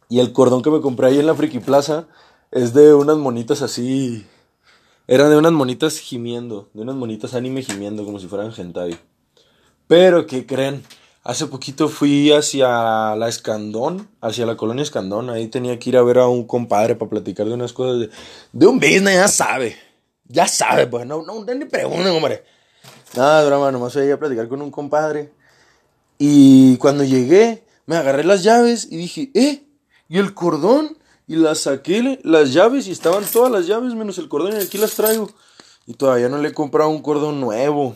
Y 0.09 0.19
el 0.19 0.33
cordón 0.33 0.63
que 0.63 0.71
me 0.71 0.81
compré 0.81 1.07
ahí 1.07 1.21
en 1.21 1.27
la 1.27 1.37
Friki 1.37 1.61
Plaza 1.61 2.09
es 2.51 2.75
de 2.75 2.95
unas 2.95 3.17
monitas 3.17 3.63
así. 3.63 4.27
Eran 5.07 5.31
de 5.31 5.37
unas 5.37 5.53
monitas 5.53 6.01
gimiendo, 6.01 6.69
de 6.75 6.83
unas 6.83 6.97
monitas 6.97 7.35
anime 7.35 7.63
gimiendo 7.63 8.05
como 8.05 8.19
si 8.19 8.27
fueran 8.27 8.53
hentai. 8.53 8.99
Pero, 9.87 10.27
¿qué 10.27 10.47
creen? 10.47 10.83
Hace 11.25 11.47
poquito 11.47 11.89
fui 11.89 12.33
hacia 12.33 13.15
la 13.15 13.29
Escandón, 13.29 14.09
hacia 14.21 14.45
la 14.45 14.57
colonia 14.57 14.83
Escandón. 14.83 15.31
Ahí 15.31 15.47
tenía 15.47 15.79
que 15.79 15.91
ir 15.91 15.97
a 15.97 16.03
ver 16.03 16.19
a 16.19 16.27
un 16.27 16.45
compadre 16.45 16.97
para 16.97 17.11
platicar 17.11 17.47
de 17.47 17.55
unas 17.55 17.73
cosas 17.73 18.11
de, 18.53 18.67
un 18.67 18.81
business, 18.81 19.15
ya 19.15 19.29
sabe. 19.29 19.77
Ya 20.27 20.49
sabe, 20.49 20.89
pues, 20.89 21.07
no, 21.07 21.23
no, 21.23 21.45
ni 21.45 21.65
pregunten, 21.67 22.09
hombre. 22.09 22.43
Nada, 23.15 23.45
drama, 23.45 23.71
nomás 23.71 23.93
fui 23.93 24.11
a 24.11 24.19
platicar 24.19 24.49
con 24.49 24.63
un 24.63 24.73
compadre. 24.73 25.33
Y 26.19 26.77
cuando 26.79 27.05
llegué, 27.05 27.63
me 27.87 27.97
agarré 27.97 28.25
las 28.25 28.43
llaves 28.43 28.89
y 28.91 28.97
dije, 28.97 29.31
¿eh? 29.35 29.63
¿Y 30.09 30.19
el 30.19 30.35
cordón? 30.35 30.99
Y 31.29 31.37
las 31.37 31.61
saqué, 31.61 32.19
las 32.25 32.53
llaves, 32.53 32.89
y 32.89 32.91
estaban 32.91 33.25
todas 33.25 33.53
las 33.53 33.69
llaves 33.69 33.95
menos 33.95 34.19
el 34.19 34.29
cordón, 34.29 34.55
y 34.55 34.57
aquí 34.57 34.77
las 34.77 34.95
traigo. 34.97 35.31
Y 35.87 35.95
todavía 35.95 36.29
no 36.29 36.39
le 36.39 36.49
he 36.49 36.53
comprado 36.53 36.91
un 36.91 37.01
cordón 37.01 37.41
nuevo 37.41 37.95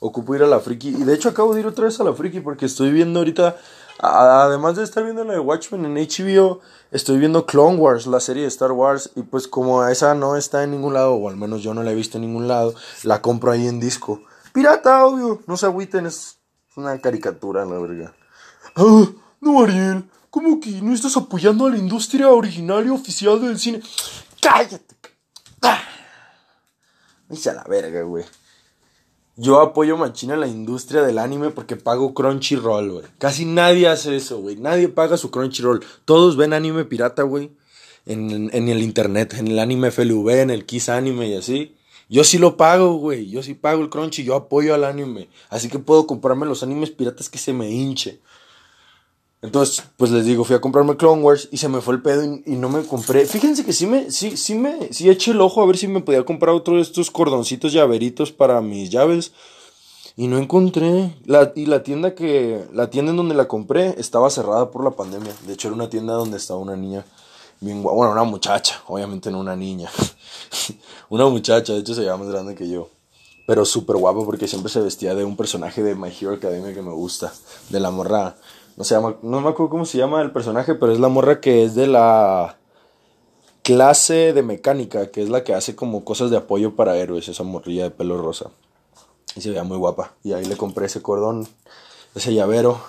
ocupo 0.00 0.34
ir 0.34 0.42
a 0.42 0.46
la 0.46 0.60
friki. 0.60 0.88
Y 0.88 1.04
de 1.04 1.14
hecho 1.14 1.28
acabo 1.28 1.54
de 1.54 1.60
ir 1.60 1.66
otra 1.66 1.84
vez 1.84 1.98
a 2.00 2.04
la 2.04 2.12
friki 2.12 2.40
porque 2.40 2.66
estoy 2.66 2.92
viendo 2.92 3.20
ahorita, 3.20 3.56
además 3.98 4.76
de 4.76 4.84
estar 4.84 5.04
viendo 5.04 5.24
la 5.24 5.34
de 5.34 5.40
Watchmen 5.40 5.84
en 5.84 5.94
HBO, 5.94 6.60
estoy 6.90 7.18
viendo 7.18 7.46
Clone 7.46 7.76
Wars, 7.76 8.06
la 8.06 8.20
serie 8.20 8.42
de 8.42 8.48
Star 8.48 8.72
Wars. 8.72 9.10
Y 9.16 9.22
pues 9.22 9.48
como 9.48 9.84
esa 9.86 10.14
no 10.14 10.36
está 10.36 10.62
en 10.64 10.72
ningún 10.72 10.94
lado, 10.94 11.14
o 11.14 11.28
al 11.28 11.36
menos 11.36 11.62
yo 11.62 11.74
no 11.74 11.82
la 11.82 11.92
he 11.92 11.94
visto 11.94 12.18
en 12.18 12.22
ningún 12.22 12.48
lado, 12.48 12.74
la 13.02 13.22
compro 13.22 13.50
ahí 13.50 13.66
en 13.66 13.80
disco. 13.80 14.22
Pirata, 14.52 15.04
obvio, 15.06 15.42
no 15.46 15.56
se 15.56 15.66
agüiten, 15.66 16.06
es 16.06 16.38
una 16.76 16.98
caricatura, 17.00 17.64
la 17.64 17.78
verga. 17.78 18.14
Ah, 18.76 19.04
no, 19.40 19.62
Ariel, 19.62 20.04
¿cómo 20.30 20.60
que 20.60 20.70
no 20.82 20.94
estás 20.94 21.16
apoyando 21.16 21.66
a 21.66 21.70
la 21.70 21.78
industria 21.78 22.28
original 22.28 22.86
y 22.86 22.90
oficial 22.90 23.40
del 23.40 23.58
cine? 23.58 23.82
¡Cállate! 24.40 24.96
¡Ah! 25.62 25.80
a 27.30 27.52
la 27.52 27.64
verga, 27.64 28.02
güey. 28.02 28.24
Yo 29.40 29.60
apoyo 29.60 29.96
machina 29.96 30.36
la 30.36 30.48
industria 30.48 31.02
del 31.02 31.16
anime 31.16 31.50
porque 31.50 31.76
pago 31.76 32.12
Crunchyroll, 32.12 32.90
güey. 32.90 33.04
Casi 33.18 33.44
nadie 33.44 33.86
hace 33.86 34.16
eso, 34.16 34.40
güey. 34.40 34.56
Nadie 34.56 34.88
paga 34.88 35.16
su 35.16 35.30
Crunchyroll. 35.30 35.84
Todos 36.04 36.36
ven 36.36 36.52
anime 36.52 36.84
pirata, 36.84 37.22
güey. 37.22 37.52
En, 38.04 38.50
en, 38.52 38.68
el 38.68 38.82
internet, 38.82 39.34
en 39.38 39.46
el 39.46 39.60
anime 39.60 39.92
FLV, 39.92 40.28
en 40.30 40.50
el 40.50 40.66
Kiss 40.66 40.88
Anime 40.88 41.28
y 41.28 41.36
así. 41.36 41.76
Yo 42.08 42.24
sí 42.24 42.38
lo 42.38 42.56
pago, 42.56 42.94
güey. 42.94 43.30
Yo 43.30 43.44
sí 43.44 43.54
pago 43.54 43.80
el 43.80 43.90
Crunchy. 43.90 44.24
Yo 44.24 44.34
apoyo 44.34 44.74
al 44.74 44.82
anime. 44.82 45.28
Así 45.50 45.68
que 45.68 45.78
puedo 45.78 46.08
comprarme 46.08 46.44
los 46.44 46.64
animes 46.64 46.90
piratas 46.90 47.28
que 47.28 47.38
se 47.38 47.52
me 47.52 47.70
hinche. 47.70 48.18
Entonces, 49.40 49.84
pues 49.96 50.10
les 50.10 50.24
digo, 50.24 50.42
fui 50.42 50.56
a 50.56 50.60
comprarme 50.60 50.96
Clone 50.96 51.22
Wars 51.22 51.48
y 51.52 51.58
se 51.58 51.68
me 51.68 51.80
fue 51.80 51.94
el 51.94 52.02
pedo 52.02 52.24
y, 52.24 52.56
no 52.56 52.68
me 52.68 52.82
compré. 52.84 53.24
Fíjense 53.24 53.64
que 53.64 53.72
sí 53.72 53.86
me, 53.86 54.10
sí, 54.10 54.36
sí 54.36 54.54
me, 54.54 54.92
sí 54.92 55.08
eché 55.08 55.30
el 55.30 55.40
ojo 55.40 55.62
a 55.62 55.66
ver 55.66 55.76
si 55.76 55.86
me 55.86 56.00
podía 56.00 56.24
comprar 56.24 56.54
otro 56.54 56.76
de 56.76 56.82
estos 56.82 57.10
cordoncitos 57.10 57.72
llaveritos 57.72 58.32
para 58.32 58.60
mis 58.60 58.90
llaves. 58.90 59.32
Y 60.16 60.26
no 60.26 60.38
encontré. 60.38 61.16
La, 61.24 61.52
y 61.54 61.66
la 61.66 61.84
tienda 61.84 62.16
que, 62.16 62.66
la 62.72 62.90
tienda 62.90 63.12
en 63.12 63.16
donde 63.16 63.36
la 63.36 63.46
compré 63.46 63.94
estaba 63.98 64.28
cerrada 64.30 64.72
por 64.72 64.82
la 64.82 64.90
pandemia. 64.90 65.32
De 65.46 65.52
hecho, 65.52 65.68
era 65.68 65.76
una 65.76 65.88
tienda 65.88 66.14
donde 66.14 66.38
estaba 66.38 66.58
una 66.58 66.74
niña 66.74 67.04
bien 67.60 67.82
Bueno, 67.82 68.12
una 68.12 68.24
muchacha, 68.24 68.82
obviamente 68.86 69.30
no 69.30 69.38
una 69.38 69.56
niña. 69.56 69.90
una 71.08 71.26
muchacha, 71.26 71.72
de 71.72 71.80
hecho 71.80 71.94
se 71.94 72.00
veía 72.00 72.16
más 72.16 72.28
grande 72.28 72.54
que 72.54 72.68
yo. 72.68 72.88
Pero 73.46 73.64
súper 73.64 73.96
guapo 73.96 74.24
porque 74.24 74.46
siempre 74.46 74.70
se 74.70 74.80
vestía 74.80 75.14
de 75.14 75.24
un 75.24 75.36
personaje 75.36 75.82
de 75.82 75.94
My 75.94 76.08
Hero 76.08 76.34
Academia 76.34 76.74
que 76.74 76.82
me 76.82 76.92
gusta. 76.92 77.32
De 77.70 77.80
la 77.80 77.90
morra 77.90 78.36
no 78.78 78.84
se 78.84 78.94
llama, 78.94 79.16
no 79.22 79.40
me 79.40 79.48
acuerdo 79.48 79.70
cómo 79.70 79.84
se 79.84 79.98
llama 79.98 80.22
el 80.22 80.30
personaje, 80.30 80.76
pero 80.76 80.92
es 80.92 81.00
la 81.00 81.08
morra 81.08 81.40
que 81.40 81.64
es 81.64 81.74
de 81.74 81.88
la 81.88 82.58
clase 83.64 84.32
de 84.32 84.44
mecánica, 84.44 85.10
que 85.10 85.20
es 85.20 85.30
la 85.30 85.42
que 85.42 85.52
hace 85.52 85.74
como 85.74 86.04
cosas 86.04 86.30
de 86.30 86.36
apoyo 86.36 86.76
para 86.76 86.96
héroes, 86.96 87.28
esa 87.28 87.42
morrilla 87.42 87.82
de 87.82 87.90
pelo 87.90 88.22
rosa. 88.22 88.52
Y 89.34 89.40
se 89.40 89.50
veía 89.50 89.64
muy 89.64 89.76
guapa. 89.78 90.14
Y 90.22 90.32
ahí 90.32 90.44
le 90.44 90.56
compré 90.56 90.86
ese 90.86 91.02
cordón, 91.02 91.48
ese 92.14 92.32
llavero. 92.32 92.80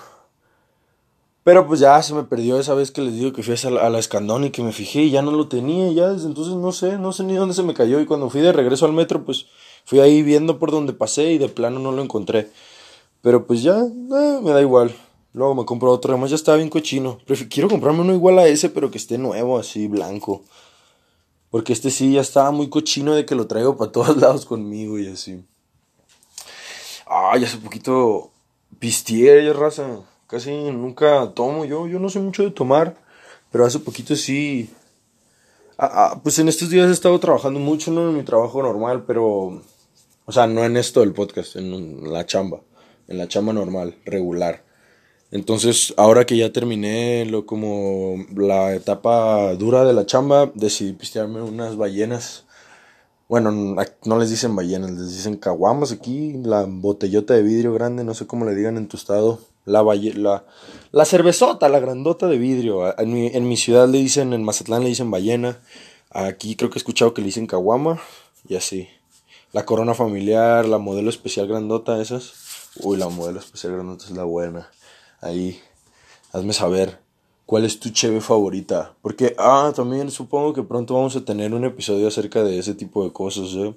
Pero 1.44 1.66
pues 1.66 1.80
ya 1.80 2.00
se 2.04 2.14
me 2.14 2.22
perdió 2.22 2.60
esa 2.60 2.76
vez 2.76 2.92
que 2.92 3.02
les 3.02 3.16
digo 3.16 3.34
que 3.34 3.42
fui 3.42 3.56
a 3.56 3.70
la, 3.72 3.88
a 3.88 3.90
la 3.90 4.46
y 4.46 4.50
que 4.52 4.62
me 4.62 4.72
fijé 4.72 5.02
y 5.02 5.10
ya 5.10 5.24
no 5.24 5.32
lo 5.32 5.48
tenía. 5.48 5.92
Ya 5.92 6.10
desde 6.10 6.28
entonces 6.28 6.54
no 6.54 6.72
sé, 6.72 7.00
no 7.00 7.14
sé 7.14 7.24
ni 7.24 7.34
dónde 7.34 7.56
se 7.56 7.64
me 7.64 7.74
cayó. 7.74 8.00
Y 8.00 8.06
cuando 8.06 8.30
fui 8.30 8.42
de 8.42 8.54
regreso 8.54 8.86
al 8.86 8.94
metro, 8.94 9.26
pues 9.26 9.48
fui 9.86 10.02
ahí 10.02 10.22
viendo 10.22 10.60
por 10.60 10.70
donde 10.70 10.94
pasé 10.94 11.32
y 11.32 11.40
de 11.40 11.50
plano 11.50 11.80
no 11.80 11.92
lo 11.92 12.04
encontré. 12.04 12.52
Pero 13.24 13.48
pues 13.48 13.64
ya, 13.64 13.80
eh, 13.80 14.40
me 14.44 14.52
da 14.52 14.62
igual. 14.62 14.94
Luego 15.34 15.54
me 15.54 15.66
compro 15.66 15.92
otro, 15.92 16.14
además 16.14 16.32
ya 16.32 16.36
estaba 16.36 16.58
bien 16.58 16.70
cochino. 16.70 17.20
quiero 17.50 17.70
comprarme 17.70 18.02
uno 18.02 18.14
igual 18.14 18.40
a 18.40 18.48
ese, 18.48 18.70
pero 18.70 18.90
que 18.90 18.98
esté 18.98 19.18
nuevo, 19.18 19.60
así, 19.60 19.88
blanco. 19.88 20.44
Porque 21.52 21.74
este 21.74 21.92
sí 21.92 22.14
ya 22.14 22.22
estaba 22.22 22.52
muy 22.52 22.70
cochino 22.70 23.16
de 23.16 23.26
que 23.26 23.36
lo 23.36 23.48
traigo 23.48 23.78
para 23.78 23.92
todos 23.92 24.18
lados 24.22 24.46
conmigo 24.46 24.98
y 25.00 25.08
así. 25.08 25.44
Ay, 27.06 27.44
hace 27.44 27.58
poquito 27.58 28.32
pistié, 28.80 29.52
raza. 29.54 30.02
casi 30.28 30.52
nunca 30.52 31.32
tomo 31.34 31.66
yo, 31.66 31.88
yo 31.88 32.00
no 32.00 32.10
sé 32.10 32.20
mucho 32.20 32.44
de 32.44 32.52
tomar, 32.52 32.98
pero 33.52 33.66
hace 33.66 33.80
poquito 33.80 34.16
sí. 34.16 34.70
Ah, 35.78 36.12
ah, 36.12 36.20
pues 36.22 36.38
en 36.40 36.50
estos 36.50 36.70
días 36.70 36.90
he 36.90 36.92
estado 36.94 37.20
trabajando 37.20 37.60
mucho, 37.60 37.90
¿no? 37.92 38.10
En 38.10 38.18
mi 38.18 38.24
trabajo 38.24 38.62
normal, 38.62 39.04
pero. 39.08 39.62
O 40.26 40.32
sea, 40.32 40.46
no 40.46 40.64
en 40.64 40.78
esto 40.78 41.00
del 41.00 41.14
podcast, 41.14 41.56
en 41.56 42.12
la 42.12 42.26
chamba. 42.26 42.62
En 43.08 43.18
la 43.18 43.28
chamba 43.28 43.54
normal, 43.54 43.96
regular. 44.06 44.69
Entonces, 45.32 45.94
ahora 45.98 46.26
que 46.26 46.38
ya 46.38 46.52
terminé 46.52 47.26
lo 47.26 47.46
como 47.46 48.26
la 48.36 48.74
etapa 48.74 49.54
dura 49.56 49.86
de 49.86 49.94
la 49.94 50.06
chamba, 50.06 50.52
decidí 50.56 50.94
pistearme 50.94 51.42
unas 51.42 51.78
ballenas. 51.78 52.46
Bueno, 53.28 53.52
no 53.52 54.18
les 54.18 54.32
dicen 54.32 54.56
ballenas, 54.56 54.90
les 54.92 55.16
dicen 55.16 55.38
caguamas 55.38 55.92
aquí, 55.92 56.34
la 56.44 56.66
botellota 56.68 57.36
de 57.36 57.44
vidrio 57.44 57.74
grande, 57.74 58.04
no 58.04 58.16
sé 58.16 58.26
cómo 58.26 58.44
le 58.46 58.56
digan 58.56 58.78
en 58.78 58.88
tu 58.88 58.98
estado. 58.98 59.40
La, 59.66 59.84
la, 59.84 60.46
la 60.92 61.06
cervezota, 61.06 61.70
la 61.70 61.80
grandota 61.80 62.28
de 62.28 62.40
vidrio. 62.40 62.98
En 63.00 63.14
mi, 63.14 63.28
en 63.28 63.48
mi 63.48 63.56
ciudad 63.56 63.88
le 63.88 64.00
dicen, 64.00 64.34
en 64.34 64.44
Mazatlán 64.44 64.82
le 64.82 64.90
dicen 64.90 65.12
ballena. 65.12 65.60
Aquí 66.10 66.56
creo 66.56 66.72
que 66.72 66.80
he 66.80 66.82
escuchado 66.82 67.14
que 67.14 67.22
le 67.22 67.28
dicen 67.28 67.46
caguama 67.46 68.02
y 68.48 68.56
así. 68.56 68.88
La 69.52 69.64
corona 69.66 69.94
familiar, 69.94 70.66
la 70.66 70.80
modelo 70.80 71.12
especial 71.12 71.48
grandota, 71.48 72.02
esas. 72.02 72.34
Uy, 72.82 72.98
la 72.98 73.10
modelo 73.10 73.40
especial 73.40 73.74
grandota 73.74 74.06
es 74.06 74.12
la 74.12 74.24
buena 74.24 74.70
ahí, 75.22 75.60
hazme 76.32 76.54
saber 76.54 77.00
cuál 77.46 77.66
es 77.66 77.80
tu 77.80 77.90
cheve 77.90 78.22
favorita. 78.22 78.96
Porque, 79.02 79.36
ah, 79.38 79.74
también 79.76 80.12
supongo 80.12 80.54
que 80.54 80.64
pronto 80.64 80.94
vamos 80.94 81.16
a 81.16 81.26
tener 81.26 81.54
un 81.54 81.66
episodio 81.66 82.08
acerca 82.08 82.44
de 82.44 82.60
ese 82.60 82.76
tipo 82.76 83.04
de 83.04 83.12
cosas, 83.12 83.54
¿eh? 83.56 83.74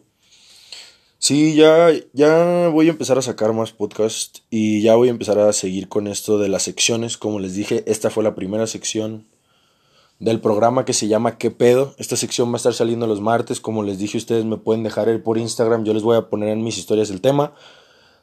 Sí, 1.19 1.55
ya, 1.55 1.89
ya 2.13 2.69
voy 2.69 2.89
a 2.89 2.91
empezar 2.91 3.17
a 3.17 3.23
sacar 3.23 3.53
más 3.53 3.71
podcasts 3.71 4.43
y 4.51 4.83
ya 4.83 4.97
voy 4.97 5.07
a 5.07 5.13
empezar 5.13 5.39
a 5.39 5.53
seguir 5.53 5.89
con 5.89 6.09
esto 6.09 6.37
de 6.37 6.49
las 6.49 6.65
secciones. 6.65 7.17
Como 7.17 7.39
les 7.39 7.55
dije, 7.55 7.85
esta 7.87 8.11
fue 8.11 8.25
la 8.25 8.35
primera 8.35 8.67
sección 8.67 9.29
del 10.19 10.41
programa 10.41 10.85
que 10.85 10.93
se 10.93 11.09
llama 11.09 11.39
¿Qué 11.39 11.53
pedo? 11.53 11.95
Esta 11.97 12.17
sección 12.17 12.51
va 12.51 12.55
a 12.55 12.57
estar 12.57 12.75
saliendo 12.75 13.07
los 13.07 13.21
martes. 13.21 13.61
Como 13.61 13.85
les 13.85 13.99
dije, 13.99 14.19
ustedes 14.19 14.45
me 14.45 14.57
pueden 14.57 14.83
dejar 14.83 15.09
el 15.09 15.23
por 15.23 15.39
Instagram. 15.39 15.85
Yo 15.85 15.95
les 15.95 16.03
voy 16.03 16.17
a 16.17 16.29
poner 16.29 16.49
en 16.49 16.65
mis 16.65 16.77
historias 16.77 17.09
el 17.11 17.21
tema. 17.21 17.55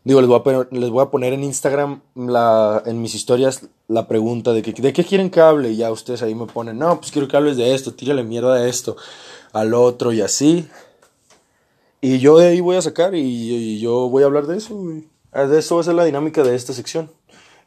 Digo, 0.04 0.22
les 0.22 0.30
voy 0.30 0.40
a 0.40 0.44
poner, 0.44 0.68
les 0.72 0.90
voy 0.90 1.04
a 1.04 1.12
poner 1.12 1.34
en 1.34 1.44
Instagram, 1.44 2.02
la, 2.16 2.82
en 2.86 3.02
mis 3.02 3.16
historias, 3.16 3.68
la 3.88 4.08
pregunta 4.08 4.54
de, 4.54 4.62
que, 4.62 4.72
de 4.72 4.94
qué 4.94 5.04
quieren 5.04 5.30
que 5.30 5.42
hable. 5.42 5.72
Y 5.72 5.78
ya 5.78 5.92
ustedes 5.92 6.22
ahí 6.22 6.36
me 6.36 6.46
ponen, 6.46 6.80
no, 6.80 7.00
pues 7.00 7.12
quiero 7.12 7.28
que 7.28 7.36
hables 7.36 7.58
de 7.58 7.74
esto, 7.74 7.94
tírale 7.94 8.24
mierda 8.24 8.56
a 8.56 8.68
esto, 8.68 8.96
al 9.52 9.74
otro 9.74 10.14
y 10.14 10.22
así. 10.22 10.68
Y 12.02 12.20
yo 12.20 12.38
de 12.38 12.48
ahí 12.48 12.62
voy 12.62 12.78
a 12.78 12.82
sacar 12.82 13.14
y, 13.14 13.80
yo 13.80 14.10
voy 14.10 14.24
a 14.24 14.28
hablar 14.28 14.48
de 14.48 14.58
eso. 14.58 14.82
Ah, 15.32 15.44
de 15.44 15.60
eso 15.60 15.76
va 15.76 15.82
a 15.82 15.84
ser 15.84 15.96
la 15.96 16.06
dinámica 16.06 16.44
de 16.44 16.56
esta 16.56 16.74
sección. 16.74 17.12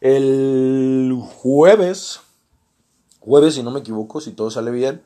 El 0.01 1.15
jueves, 1.21 2.21
jueves 3.21 3.55
si 3.55 3.63
no 3.63 3.71
me 3.71 3.81
equivoco, 3.81 4.21
si 4.21 4.33
todo 4.33 4.51
sale 4.51 4.71
bien, 4.71 5.03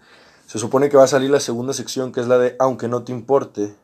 se 0.46 0.58
supone 0.60 0.88
que 0.88 0.96
va 0.96 1.04
a 1.04 1.08
salir 1.08 1.30
la 1.30 1.40
segunda 1.40 1.72
sección 1.74 2.12
que 2.12 2.20
es 2.20 2.28
la 2.28 2.38
de 2.38 2.56
Aunque 2.60 2.88
no 2.88 3.02
te 3.02 3.12
importe. 3.12 3.74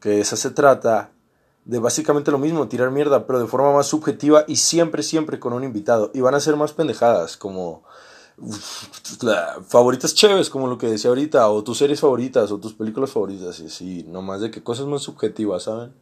Que 0.00 0.20
esa 0.20 0.36
se 0.36 0.50
trata 0.50 1.10
de 1.64 1.78
básicamente 1.78 2.30
lo 2.30 2.38
mismo, 2.38 2.68
tirar 2.68 2.90
mierda, 2.90 3.26
pero 3.26 3.38
de 3.38 3.46
forma 3.46 3.72
más 3.72 3.86
subjetiva 3.86 4.44
y 4.48 4.56
siempre, 4.56 5.02
siempre 5.02 5.38
con 5.38 5.52
un 5.52 5.64
invitado. 5.64 6.10
Y 6.14 6.20
van 6.20 6.34
a 6.34 6.40
ser 6.40 6.56
más 6.56 6.72
pendejadas, 6.72 7.36
como 7.36 7.82
favoritas 9.68 10.14
chéves, 10.14 10.50
como 10.50 10.66
lo 10.66 10.78
que 10.78 10.88
decía 10.88 11.10
ahorita, 11.10 11.48
o 11.50 11.62
tus 11.62 11.78
series 11.78 12.00
favoritas, 12.00 12.50
o 12.50 12.58
tus 12.58 12.72
películas 12.72 13.10
favoritas, 13.10 13.60
y 13.60 13.68
sí, 13.68 14.04
más 14.10 14.40
de 14.40 14.50
que 14.50 14.62
cosas 14.62 14.86
más 14.86 15.02
subjetivas, 15.02 15.64
¿saben? 15.64 15.94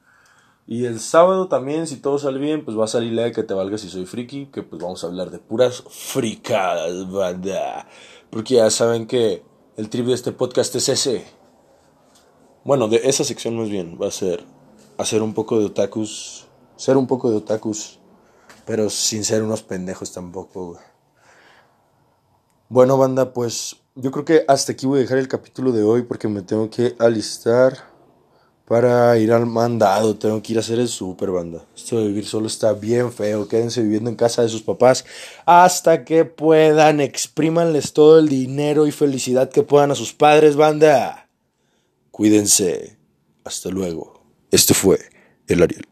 Y 0.66 0.84
el 0.84 1.00
sábado 1.00 1.48
también, 1.48 1.86
si 1.88 1.96
todo 1.96 2.18
sale 2.18 2.38
bien, 2.38 2.64
pues 2.64 2.78
va 2.78 2.84
a 2.84 2.88
salir 2.88 3.12
la 3.12 3.22
de 3.22 3.32
que 3.32 3.42
te 3.42 3.54
valga 3.54 3.76
si 3.76 3.88
soy 3.88 4.06
friki, 4.06 4.46
que 4.46 4.62
pues 4.62 4.80
vamos 4.80 5.02
a 5.02 5.08
hablar 5.08 5.30
de 5.30 5.40
puras 5.40 5.82
fricadas, 5.88 7.10
banda. 7.10 7.88
Porque 8.30 8.54
ya 8.54 8.70
saben 8.70 9.08
que 9.08 9.42
el 9.76 9.90
trip 9.90 10.06
de 10.06 10.14
este 10.14 10.30
podcast 10.30 10.74
es 10.76 10.88
ese. 10.88 11.26
Bueno, 12.62 12.86
de 12.86 13.00
esa 13.02 13.24
sección 13.24 13.58
más 13.58 13.68
bien 13.68 13.98
va 14.00 14.06
a 14.06 14.12
ser 14.12 14.44
hacer 15.00 15.22
un 15.22 15.32
poco 15.32 15.58
de 15.58 15.66
otakus, 15.66 16.46
ser 16.76 16.96
un 16.96 17.06
poco 17.06 17.30
de 17.30 17.36
otakus, 17.36 17.98
pero 18.66 18.90
sin 18.90 19.24
ser 19.24 19.42
unos 19.42 19.62
pendejos 19.62 20.12
tampoco. 20.12 20.78
Bueno, 22.68 22.98
banda, 22.98 23.32
pues 23.32 23.76
yo 23.94 24.10
creo 24.10 24.24
que 24.24 24.44
hasta 24.46 24.72
aquí 24.72 24.86
voy 24.86 24.98
a 24.98 25.02
dejar 25.02 25.18
el 25.18 25.28
capítulo 25.28 25.72
de 25.72 25.82
hoy 25.82 26.02
porque 26.02 26.28
me 26.28 26.42
tengo 26.42 26.70
que 26.70 26.94
alistar 26.98 27.90
para 28.66 29.18
ir 29.18 29.32
al 29.32 29.46
mandado. 29.46 30.16
Tengo 30.16 30.40
que 30.42 30.52
ir 30.52 30.58
a 30.58 30.60
hacer 30.60 30.78
el 30.78 30.88
super, 30.88 31.30
banda. 31.30 31.64
Esto 31.74 31.98
de 31.98 32.06
vivir 32.06 32.26
solo 32.26 32.46
está 32.46 32.72
bien 32.72 33.10
feo. 33.10 33.48
Quédense 33.48 33.82
viviendo 33.82 34.10
en 34.10 34.16
casa 34.16 34.42
de 34.42 34.48
sus 34.48 34.62
papás 34.62 35.04
hasta 35.46 36.04
que 36.04 36.24
puedan. 36.24 37.00
Exprímanles 37.00 37.92
todo 37.92 38.20
el 38.20 38.28
dinero 38.28 38.86
y 38.86 38.92
felicidad 38.92 39.50
que 39.50 39.64
puedan 39.64 39.90
a 39.90 39.96
sus 39.96 40.12
padres, 40.12 40.54
banda. 40.54 41.28
Cuídense. 42.12 42.96
Hasta 43.44 43.70
luego. 43.70 44.19
Este 44.50 44.74
fue 44.74 44.98
el 45.46 45.62
Ariel. 45.62 45.89